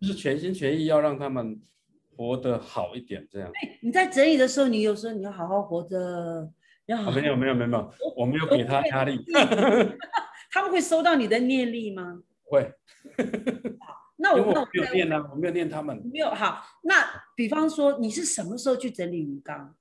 [0.00, 1.60] 就是全心全意要让他们
[2.16, 3.50] 活得好一点，这样。
[3.52, 6.50] 对，你在整理的时候，你有时候你要好好活着，
[6.86, 7.10] 要好。
[7.10, 9.24] 没有没有没有没有，我没有给他压力。
[10.52, 12.22] 他们会收到你的念力吗？
[12.42, 12.72] 会。
[14.16, 15.96] 那我 那我没有念啊，我没有念他们。
[16.12, 16.94] 没有好，那
[17.34, 19.76] 比方说你是什么时候去整理鱼缸？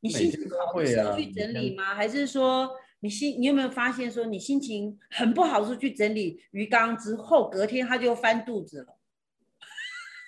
[0.00, 1.94] 你心情好的时候去整理吗？
[1.94, 2.70] 还是说？
[3.04, 8.96] 你心，你有没有发现说你心情很不好的时候去整理鱼缸之后，隔天它就翻肚子了？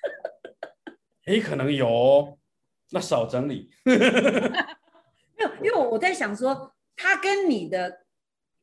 [1.25, 2.39] 哎，可能有，
[2.91, 3.71] 那少整理。
[3.87, 8.05] 没有，因为我在想说，他跟你的，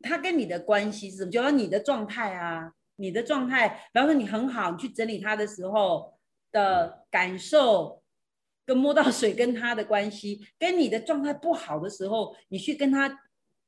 [0.02, 1.32] 他跟你的关系是什么？
[1.32, 6.13] 就说你的状态啊，你的状态，比方说你很好，你去整理它的时候
[6.52, 8.04] 的感受，
[8.63, 13.21] 跟摸到水跟他的关系，跟你的状态不好的时候，你去跟他。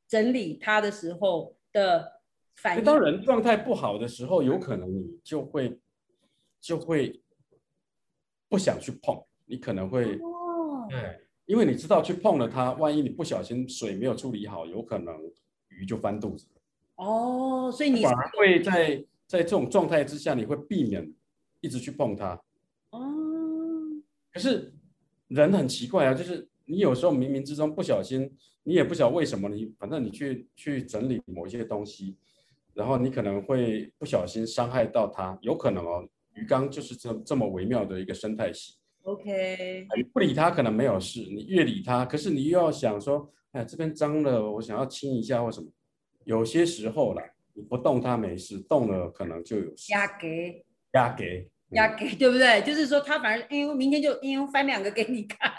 [0.08, 2.22] 整理它的时候的
[2.56, 2.84] 反应。
[2.84, 5.80] 当人状态不好的时候，有可能你就会
[6.62, 7.22] 就会
[8.48, 15.16] 不想去碰，你可能会哦，对，因为你知道去碰了它，万一你不小心水没有处理好，有可能
[15.70, 16.48] 鱼就翻肚子。
[16.96, 21.14] 哦，所以你反而会在在这种状态之下，你会避免
[21.60, 22.42] 一直去碰它。
[22.92, 23.02] 哦，
[24.32, 24.74] 可是
[25.28, 28.30] 人很奇怪啊，就是你有时候冥冥之中不小心。
[28.68, 32.18] 你也不晓得为什么，你反正你去去整理某一些东西，
[32.74, 36.04] 然后你可能会不小心伤害到它，有可能哦。
[36.34, 38.74] 鱼缸就是这这么微妙的一个生态系。
[39.04, 45.68] OK，你不理它可能没有事，你越理它，可是你又要想说，哎，这边脏了，我想要清一下或什么。
[46.24, 47.22] 有些时候啦，
[47.54, 49.94] 你不动它没事，动了可能就有事。
[49.94, 52.64] 压给，压给，压给，对不对？
[52.64, 55.52] 就是说它反而，哎呦，明天就因为翻两个给你看。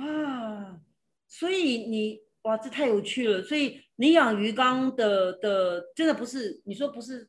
[0.00, 0.24] 对对对。
[0.24, 0.80] 哇。
[1.26, 3.42] 所以你哇，这太有趣了。
[3.42, 7.28] 所以你养鱼缸的的，真的不是你说不是，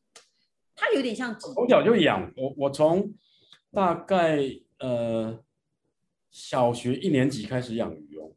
[0.74, 2.32] 它有点像从小就养。
[2.36, 3.12] 我我从
[3.72, 4.40] 大概
[4.78, 5.38] 呃
[6.30, 8.32] 小学一年级开始养鱼哦。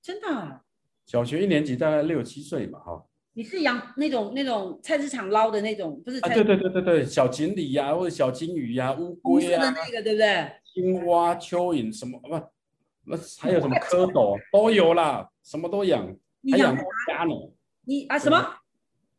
[0.00, 0.60] 真的？
[1.04, 3.04] 小学一年级大概六七岁嘛，哈。
[3.32, 6.18] 你是养那种那种菜市场捞的那种，不是？
[6.20, 10.52] 啊，对对对对对，小锦鲤呀，或者小金鱼呀，乌龟啊，那个对不对？
[10.72, 12.55] 青蛙、蚯蚓什么不？
[13.06, 16.14] 那还有什么蝌蚪 都有啦，什么都养。
[16.40, 16.74] 你养
[17.08, 17.32] 鸭呢？
[17.84, 18.56] 你啊什么？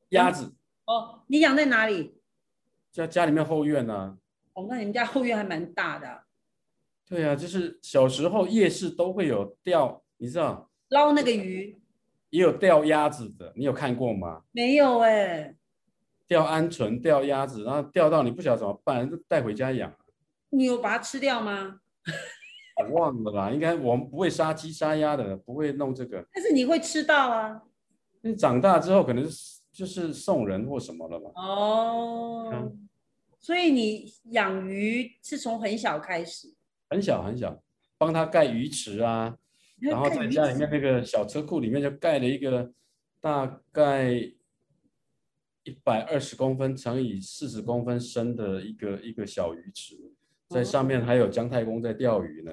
[0.09, 0.53] 鸭子。
[0.85, 2.15] 哦，你养在哪里？
[2.91, 4.17] 在家里面后院呢。
[4.53, 6.23] 哦，那你们家后院还蛮大的。
[7.07, 10.69] 对啊，就是小时候夜市都会有钓，你知道？
[10.89, 11.79] 捞那个鱼。
[12.29, 14.43] 也有钓鸭子的，你有看过吗？
[14.51, 15.55] 没有哎。
[16.27, 19.93] 钓鹌鹑、钓鸭子，然后钓到你不晓得怎么办，就带回家养。
[20.49, 21.79] 你有把它吃掉吗？
[22.79, 26.25] 我忘了啦，应该我们不会杀鸡杀鸭的，不会弄这个。
[26.31, 27.63] 但是你会吃到啊？
[28.21, 31.31] 你长大之后可能是就是送人或什么了吧？
[31.35, 32.71] 哦，
[33.39, 36.53] 所以你养鱼是从很小开始？
[36.89, 37.61] 很小很小，
[37.97, 39.37] 帮他盖鱼池啊，
[39.79, 42.71] 然后在家里面那个小车库里面就盖了一个
[43.19, 44.11] 大概
[45.63, 49.95] 一百二十公分乘以四十公分深的一个一个小鱼池，
[50.49, 52.51] 在上面还有姜太公在钓鱼呢。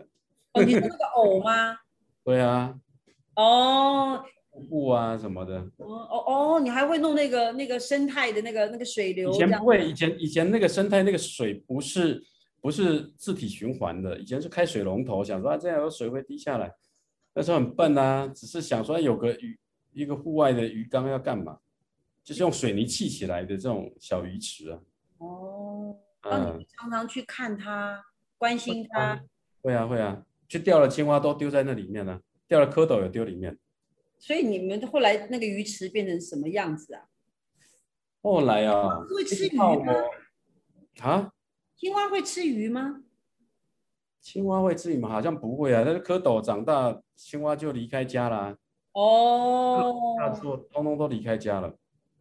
[0.55, 1.77] 哦，你是那个 藕吗？
[2.25, 2.75] 对啊。
[3.37, 4.25] 哦。
[4.71, 5.59] 布啊什么的。
[5.79, 6.25] 哦哦
[6.55, 9.31] 哦，你还会弄那个那个生态的那个那个水流？
[9.33, 12.23] 以前不会，以前以前那个生态那个水不是
[12.61, 16.73] 不是自体循环的，以前是开水龙头，想说啊这样有水会滴下来。
[17.35, 19.59] 那时候很笨啊，只是想说有个鱼
[19.93, 21.59] 一个户外的鱼缸要干嘛？
[22.23, 24.79] 就是用水泥砌起来的这种小鱼池啊。
[25.19, 25.97] 哦。
[26.23, 28.01] 那你常常去看它，
[28.39, 29.21] 关心它。
[29.61, 30.23] 会啊会啊，
[30.55, 33.59] 去钓了青蛙都丢在那里面了，钓了蝌蚪也丢里面。
[34.21, 37.09] 所以你们后来那个鱼池变成什么样子啊？
[38.23, 39.93] 后来啊，会吃鱼吗？
[41.01, 41.33] 啊？
[41.75, 43.03] 青蛙会吃鱼吗？
[44.21, 45.09] 青蛙会吃鱼吗？
[45.09, 45.83] 好像不会啊。
[45.85, 48.57] 但是蝌蚪长大，青蛙就离开家了。
[48.93, 50.15] 哦。
[50.19, 51.77] 那时候通通都离开家了。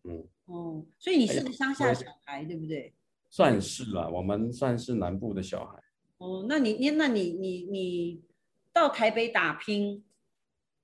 [0.05, 0.27] 嗯。
[0.45, 2.95] 哦，所以你是乡下小孩，对不对？
[3.29, 5.79] 算是啦，我们算是南部的小孩。
[6.24, 8.24] 哦，那你你那你你你
[8.71, 10.05] 到台北打拼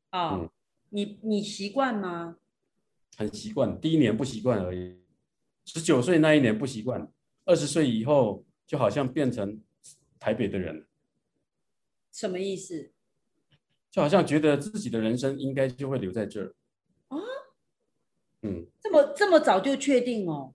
[0.09, 0.51] 啊？
[0.89, 2.35] 你你习惯吗？
[3.15, 4.99] 很习惯，第一年不习惯而已。
[5.63, 7.09] 十九岁那一年不习惯，
[7.45, 9.61] 二十岁以后就好像变成
[10.19, 10.85] 台北的人。
[12.11, 12.91] 什么意思？
[13.89, 16.53] 就好像觉得自己的人生应该就会留在这儿。
[17.07, 17.17] 啊？
[18.41, 18.67] 嗯。
[18.81, 20.53] 这么这么早就确定哦？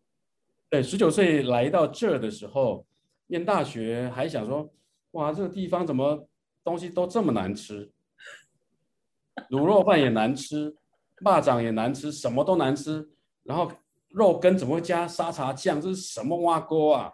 [0.69, 2.87] 对，十九岁来到这儿的时候，
[3.27, 4.73] 念大学还想说，
[5.13, 6.29] 哇，这个地方怎么
[6.63, 7.91] 东西都这么难吃？
[9.51, 10.77] 卤肉饭也难吃，
[11.25, 13.09] 蚂蚱也难吃，什么都难吃。
[13.43, 13.71] 然后
[14.09, 15.81] 肉羹怎么会加沙茶酱？
[15.81, 17.13] 这是什么挖锅啊？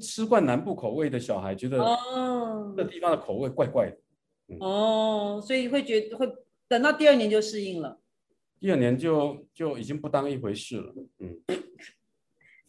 [0.00, 3.96] 吃惯南部口味的小孩觉得，哦，这地方的口味怪怪的。
[4.60, 6.26] 哦，所以会觉得会
[6.66, 8.00] 等到第二年就适应了。
[8.58, 10.94] 第二年就就已经不当一回事了。
[11.18, 11.38] 嗯，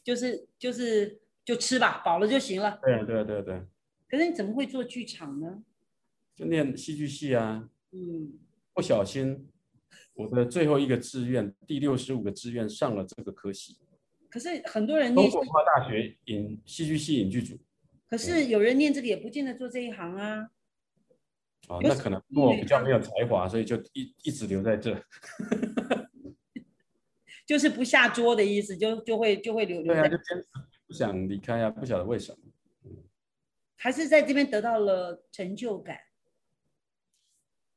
[0.06, 2.80] 就是就是就吃吧，饱了就行了。
[2.84, 3.62] 对对对对。
[4.08, 5.64] 可是你怎么会做剧场呢？
[6.36, 8.34] 就念戏剧系啊，嗯，
[8.72, 9.50] 不小心
[10.14, 13.80] 我的最后一个志愿，第六十五个志愿上了这个科系。
[14.30, 17.58] 可是很多人念中国大学影戏剧系影剧组。
[18.08, 20.52] 可是有人念这个也不见得做这一行啊。
[21.68, 24.94] 哦，那可能我比较没有才华，所以就一一直留在这。
[27.46, 29.94] 就是不下桌的意思，就就会就会留留。
[29.94, 30.48] 对啊，就坚持
[30.88, 32.40] 不想离开啊，不晓得为什么。
[33.76, 36.00] 还是在这边得到了成就感。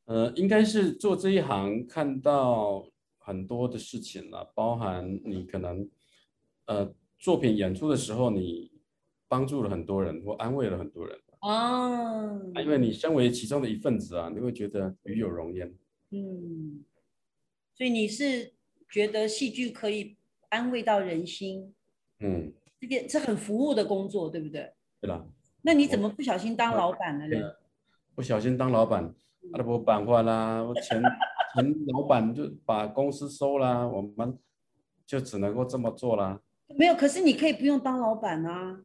[0.07, 2.89] 呃，应该是做这一行看到
[3.19, 5.87] 很多的事情了，包含你可能，
[6.65, 8.73] 呃，作品演出的时候，你
[9.27, 15.75] 帮助了很多人或安慰了很多人哦，因为你身为其中的一份子啊，你会觉得与有荣焉。
[16.11, 16.83] 嗯，
[17.75, 18.55] 所以你是
[18.91, 20.17] 觉得戏剧可以
[20.49, 21.75] 安慰到人心？
[22.21, 24.73] 嗯，这个是很服务的工作，对不对？
[25.01, 25.27] 对了。
[25.63, 27.55] 那你怎么不小心当老板了呢？
[28.15, 29.15] 不小心当老板。
[29.53, 31.01] 阿拉伯办法啦，我前
[31.55, 34.39] 前老板就把公司收了，我们
[35.07, 36.41] 就只能够这么做啦。
[36.77, 38.81] 没有，可是你可以不用当老板啊。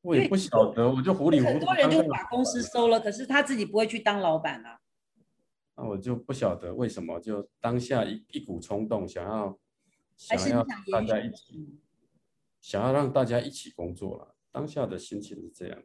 [0.00, 1.52] 我也不晓得，我就糊里糊涂。
[1.52, 4.78] 很多人就把公司收了，可是他自己不会去当老板啊。
[5.76, 9.58] 那我就不晓得为什么，就当下一一股冲动，想要
[10.16, 11.80] 想要大家一起，
[12.60, 14.36] 想要让大家一起工作了。
[14.52, 15.82] 当下的心情是这样。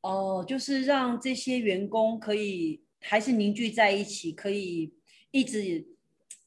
[0.00, 4.92] 哦，就是让这些员工可以还是凝聚在一起，可以
[5.30, 5.86] 一直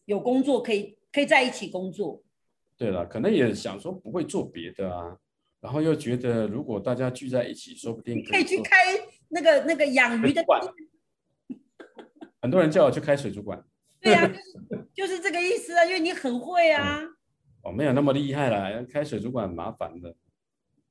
[0.03, 2.22] 有工作，可以可以在一起工作。
[2.76, 5.18] 对了，可能也想说不会做别的啊，
[5.62, 8.76] 然后又觉得如果大家聚在一起，说不定可以去开
[9.30, 10.62] 那个那个养鱼的馆。
[12.41, 13.63] 很多人叫我去开水族馆。
[14.01, 17.01] 对呀，就是就是这个意思啊，因为你很会啊。
[17.61, 20.15] 我没有那么厉害啦，开水族馆麻烦的。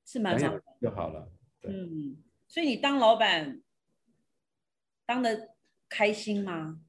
[0.05, 1.31] 是蛮麻烦就好了。
[1.63, 2.17] 嗯。
[2.47, 3.61] 所以你当老板
[5.05, 5.51] 当的
[5.89, 6.81] 开心吗？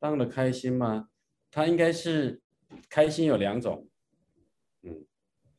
[0.00, 1.10] 当的开心吗？
[1.50, 2.40] 他应该是
[2.88, 3.88] 开心有两种，
[4.82, 5.04] 嗯，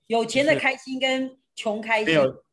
[0.07, 2.07] 有钱的开心跟穷开心。
[2.07, 2.43] 没有，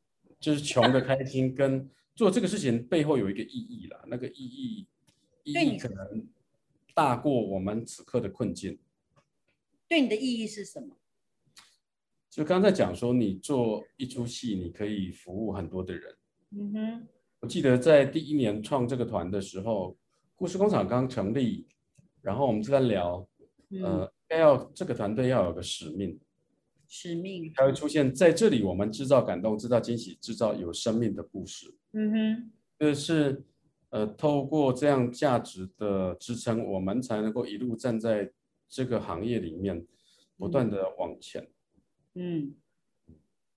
[0.41, 4.89] 就是穷的开心跟 做这个事情背后有一个意义啦，那个意义
[5.47, 6.27] 意义可能
[6.95, 8.79] 大过我们此刻的困境。
[9.89, 10.97] 对你的意义是什么？
[12.29, 16.17] 就刚才讲说，你做一出戏，你可以服务很多的人。
[16.51, 17.09] 嗯哼，
[17.41, 19.97] 我记得在第一年创这个团的时候，
[20.35, 21.67] 故事工厂刚成立，
[22.21, 23.27] 然后我们就在聊，
[23.83, 26.19] 呃，要这个团队要有个使命，
[26.89, 31.73] 使命，它会出现在这里，我们制造感动，制造惊喜，制造有生命的故事。
[31.93, 33.43] 嗯哼，就是
[33.91, 38.31] 呃，透过这样价值的支撑，我们才能够一路站在
[38.69, 39.87] 这个行业里面，
[40.37, 41.49] 不断的往前。
[42.15, 42.55] 嗯。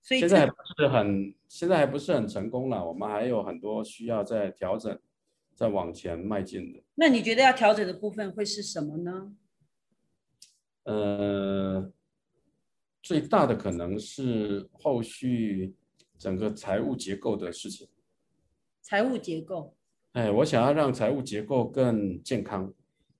[0.02, 4.98] 所以现在还不是很，现在还不是很成功了，我们还有很多需要在调整，
[5.54, 6.82] 在往前迈进的。
[6.94, 9.36] 那你觉得要调整的部分会是什么呢？
[10.84, 11.92] 呃，
[13.02, 15.74] 最大的可能是后续
[16.16, 17.86] 整个财务结构的事情。
[18.80, 19.76] 财务结构。
[20.12, 22.72] 哎，我想要让财务结构更健康，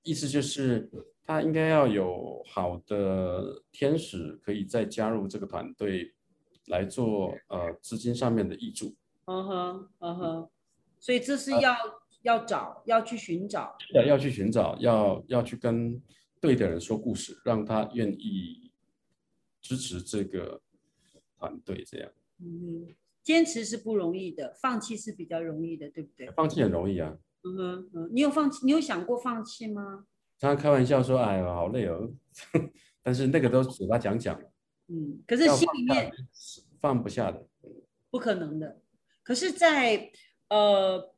[0.03, 0.91] 意思就是
[1.23, 6.13] 他应该要有好的天使可以再加入这个团队
[6.67, 8.97] 来做呃资金上面的挹注。
[9.27, 10.51] 嗯哼，嗯哼，
[10.99, 11.77] 所以这是要
[12.23, 13.77] 要找要去寻找。
[13.95, 16.03] 要要去寻找，要要去跟
[16.41, 18.73] 对的人说故事，让他愿意
[19.61, 20.61] 支持这个
[21.39, 22.11] 团队，这样。
[22.41, 22.89] 嗯。
[23.23, 26.31] 坚持是不容易的，放弃是比较容易的，对不对？
[26.33, 27.17] 放弃很容易啊。
[27.43, 28.65] 嗯哼嗯，你有放弃？
[28.65, 30.07] 你有想过放弃吗？
[30.39, 32.13] 常常开玩笑说：“哎呀，好累哦。
[33.03, 34.41] ”但是那个都嘴巴讲讲。
[34.89, 36.11] 嗯，可是心里面
[36.81, 37.47] 放不下的。
[38.11, 38.81] 不可能的。
[39.23, 40.11] 可是，在
[40.49, 41.15] 呃，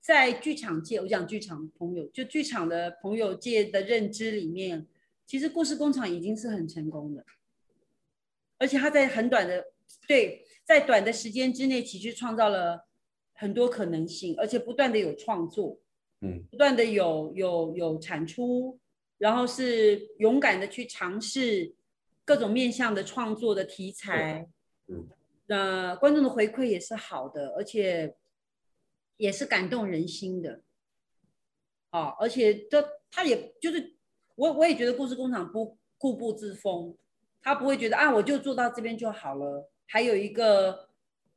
[0.00, 4.86] 在剧场界，我讲剧场朋友，就剧场的朋友界的认知里面，
[5.26, 7.24] 其实故事工厂已经是很成功的，
[8.58, 9.64] 而且他在很短的
[10.06, 10.45] 对。
[10.66, 12.86] 在短的时间之内，其实创造了
[13.34, 15.78] 很多可能性，而且不断的有创作，
[16.22, 18.76] 嗯，不断的有有有产出，
[19.16, 21.72] 然后是勇敢的去尝试
[22.24, 24.48] 各种面向的创作的题材，
[24.88, 25.06] 嗯，
[25.46, 28.16] 那观众的回馈也是好的，而且
[29.18, 30.62] 也是感动人心的，
[31.90, 33.94] 啊，而且这他也就是
[34.34, 36.96] 我我也觉得故事工厂不固步自封，
[37.40, 39.70] 他不会觉得啊我就做到这边就好了。
[39.86, 40.88] 还有一个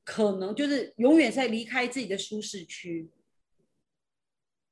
[0.03, 3.11] 可能就是永远在离开自己的舒适区，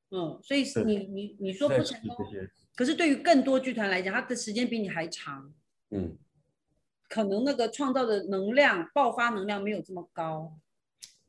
[0.10, 2.26] 嗯，所以你你你说不成功，
[2.76, 5.54] 可是对于更多剧团来讲，他的时间比你还长，
[5.92, 6.18] 嗯，
[7.08, 10.58] 可能那个创造的能量、爆发能量没有这么高。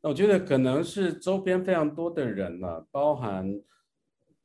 [0.01, 3.61] 那我觉得可能是周边非常多的人呢，包含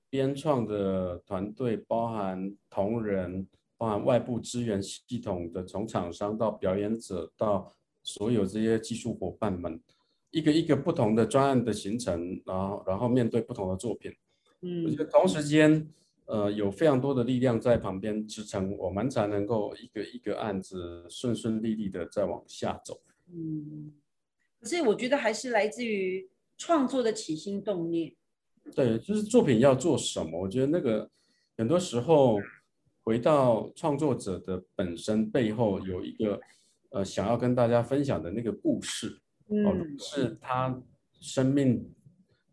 [0.09, 3.47] 编创的团队，包含同仁，
[3.77, 7.73] 包含外部资源系统的，从厂商到表演者到。
[8.03, 9.81] 所有这些技术伙伴们，
[10.29, 14.13] 一个一个不同的专案的形成，然后然后面对不同的作品，
[14.61, 15.87] 嗯，我觉得同时间，
[16.25, 22.99] 呃，有非常多的力量在旁边支撑，我们才能够一个一个案子顺顺利利的再往下走。
[23.31, 23.93] 嗯，
[24.59, 28.13] 可是我觉得还是来自于创作的起心动念。
[28.75, 31.09] 对，就是作品要做什么，我觉得那个
[31.55, 32.37] 很多时候
[33.03, 36.41] 回到创作者的本身背后有一个。
[36.93, 40.79] 呃，想要跟大家分享的那个故事，哦，是他
[41.19, 41.91] 生命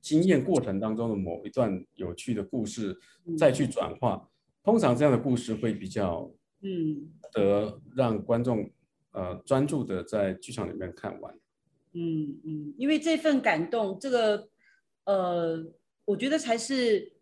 [0.00, 2.98] 经验过程当中的某一段有趣的故事，
[3.38, 4.26] 再去转化。
[4.64, 6.32] 通常这样的故事会比较，
[6.62, 8.70] 嗯，得让观众
[9.12, 11.34] 呃专注的在剧场里面看完。
[11.92, 14.48] 嗯嗯，因为这份感动，这个
[15.04, 15.66] 呃，
[16.06, 17.12] 我觉得才是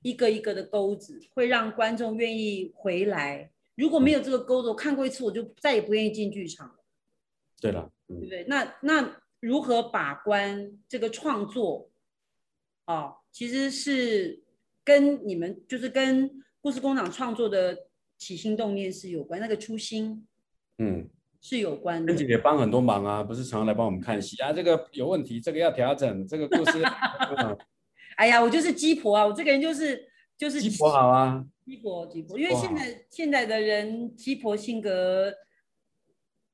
[0.00, 3.51] 一个一个的钩子，会让观众愿意回来。
[3.74, 6.74] 如果没有这个钩子，我看过一次，我就再也不愿意进剧场了。
[7.60, 8.44] 对了，对不对？
[8.48, 11.90] 那那如何把关这个创作？
[12.86, 14.42] 哦，其实是
[14.84, 17.86] 跟你们就是跟故事工厂创作的
[18.18, 20.26] 起心动念是有关，那个初心，
[20.78, 21.08] 嗯，
[21.40, 22.06] 是有关的。
[22.06, 26.82] 跟姐姐帮很多忙啊，不是常常来帮我们看戏啊，这个有问题，这个要调整，这个故事。
[28.16, 31.46] 哎呀，我就是鸡婆啊，我这个人就是就是鸡婆好啊。
[31.64, 35.32] 鸡婆，鸡婆，因为现在现在的人鸡婆性格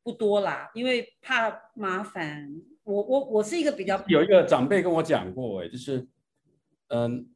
[0.02, 2.62] 不多啦，因为怕麻烦。
[2.84, 6.06] 我我我是一个比较有一个长辈跟我讲过，哎，就是，
[6.88, 7.28] 嗯，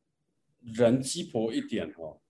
[0.61, 2.21] 人鸡婆一点哦，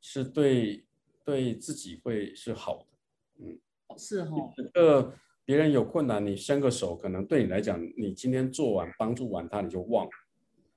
[0.00, 0.84] 是对
[1.24, 3.58] 对自己会是好的，嗯，
[3.96, 4.52] 是哦。
[4.74, 5.14] 呃
[5.46, 10.10] 别人有困难，你伸个手，可能对你来讲，你今天做完帮助完他，你就忘了，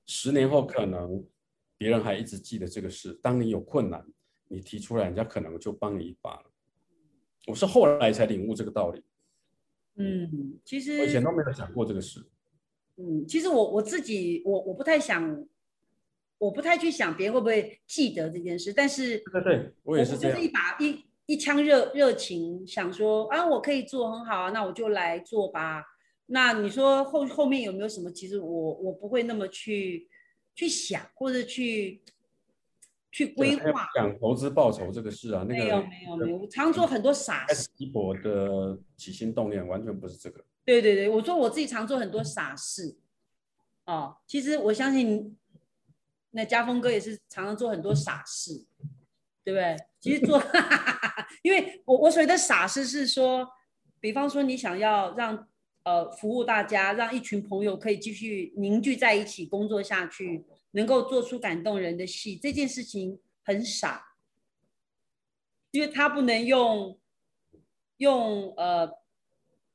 [0.06, 1.26] 十年后可能。
[1.78, 3.14] 别人还一直记得这个事。
[3.22, 4.04] 当你有困难，
[4.48, 6.46] 你提出来，人家可能就帮你一把了。
[7.46, 9.04] 我是后来才领悟这个道理。
[9.96, 12.20] 嗯，其实我以前都没有想过这个事。
[12.98, 15.48] 嗯，其实我我自己，我我不太想，
[16.40, 18.74] 我不太去想别人会不会记得这件事。
[18.74, 20.36] 但是，对对，我也是这样。
[20.36, 25.84] 就是一把一一腔热热情，想说啊，我可以做很好啊，那我就来做吧。
[26.26, 28.12] 那你说后后面有没有什么？
[28.12, 30.10] 其实我我不会那么去。
[30.58, 32.02] 去想或者去
[33.12, 37.70] 去规划，想投资报酬这个事啊，那个没有没有没有，我常做很多傻事。
[37.78, 40.44] 一博的起心动念完全不是这个。
[40.66, 42.98] 对对对，我说我自己常做很多傻事。
[43.86, 45.38] 哦，其实我相信
[46.32, 48.66] 那家峰哥也是常常做很多傻事，
[49.44, 49.78] 对不对？
[50.00, 50.42] 其实做，
[51.44, 53.48] 因为我我所谓的傻事是说，
[54.00, 55.48] 比方说你想要让
[55.88, 64.06] 呃服务大家，让一群朋友可以继续凝聚在一起工作下去，能够做出感动人的戏，这件事情很傻，
[65.72, 67.00] 因为他不能用
[68.00, 68.92] 用呃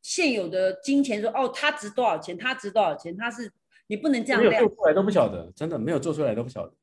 [0.02, 3.50] 现有的金钱说哦，他值多少钱，他值多少钱，他是
[3.86, 6.74] 你不能这样没有做出来都不晓得，真的没有做出来都不晓得。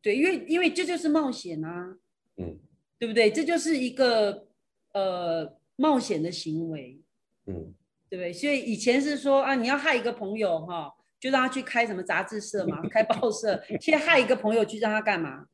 [0.00, 1.98] 对，因为因为这就是冒险啊，
[2.38, 2.58] 嗯，
[2.98, 3.30] 对不对？
[3.30, 4.46] 这就是一个
[4.92, 6.98] 呃冒险的行为，
[7.44, 7.74] 嗯，
[8.20, 8.32] 对？
[8.32, 13.62] 所以以前是说啊，你要害一个朋友哈，就让他去开什么杂志社嘛，开报社。
[13.80, 15.48] 现在害一个朋友去让他干嘛？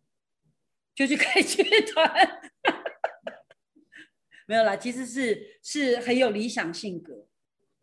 [0.95, 2.41] 就去开剧团。
[4.47, 7.27] 没有啦，其实是是很有理想性格，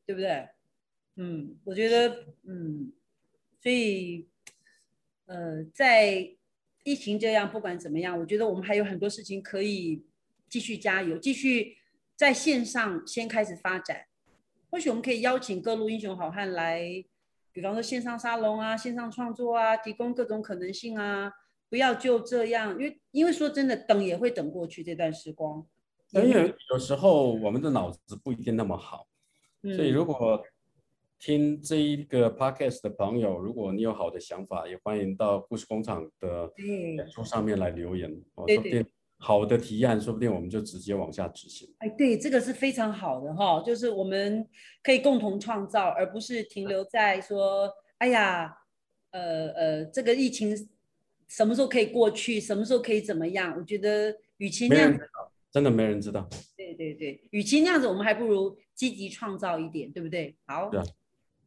[0.05, 0.49] 对不对？
[1.15, 2.91] 嗯，我觉得嗯，
[3.61, 4.27] 所以
[5.25, 6.33] 呃在。
[6.83, 10.05] 疫情这样，不管怎么样，我觉得我们还有很多事情可以
[10.47, 11.75] 继续加油，继续
[12.15, 14.05] 在线上先开始发展。
[14.69, 16.81] 或许我们可以邀请各路英雄好汉来，
[17.51, 21.31] 比方说线上沙龙啊、线上创作啊，提供各种可能性啊。
[21.69, 25.65] 不要就这样，因为因为说真的，等也会等过去这段时光。
[26.11, 29.07] 因为有时候我们的脑子不一定那么好，
[29.61, 30.43] 所以如果。
[31.19, 36.53] 听这一个 podcast 的朋友，如果你有好的想法，也欢迎到故事工厂的
[36.95, 38.07] 演出上面来留言。
[38.35, 38.85] 哦，说不定
[39.19, 41.67] 好的提案，说不定我们就直接往下执行。
[41.79, 44.47] 哎，对，这个是非常好的哈，就是我们
[44.83, 48.55] 可以共同创造，而不是停留在说，哎呀，
[49.11, 50.55] 呃呃，这个疫情
[51.27, 53.55] 什么时候可以过去，什么时候可以怎么样？
[53.57, 54.97] 我觉得，与其那样，
[55.51, 56.29] 真的没人知道。
[56.55, 60.35] 对对对，与其那样子，我们还不如积极创造一点，对不对？
[60.45, 60.69] 好。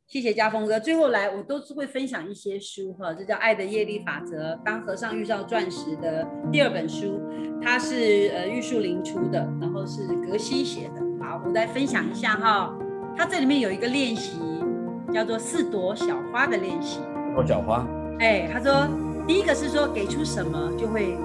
[0.07, 0.81] 谢谢家峰哥。
[0.81, 7.21] 最后来，我都是会分享一些书哈，这叫《爱的业力法则》，当和尚遇上钻石的第二本书，
[7.63, 11.01] 它是呃玉树临出的，然后是格西写的。
[11.25, 12.75] 好，我来分享一下哈，
[13.17, 14.39] 它这里面有一个练习，
[15.13, 17.01] 叫做四朵小花的练习。
[17.29, 17.87] 四朵小花。
[18.19, 18.89] 哎，他说，
[19.27, 21.17] 第一个是说给出什么就会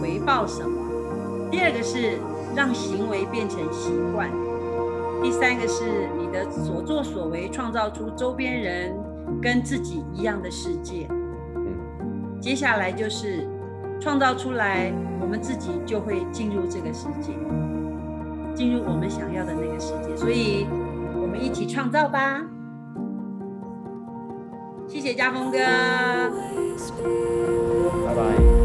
[0.00, 2.18] 回报什么，第二个是
[2.56, 4.30] 让行为变成习惯。
[5.22, 8.96] 第三个是你的所作所为创造出周边人
[9.42, 11.06] 跟自己一样的世界，
[11.54, 13.46] 嗯，接下来就是
[14.00, 17.32] 创造出来，我们自己就会进入这个世界，
[18.54, 20.66] 进入我们想要的那个世界，所以
[21.20, 22.42] 我们一起创造吧。
[24.88, 25.58] 谢谢家峰哥，
[28.06, 28.59] 拜拜。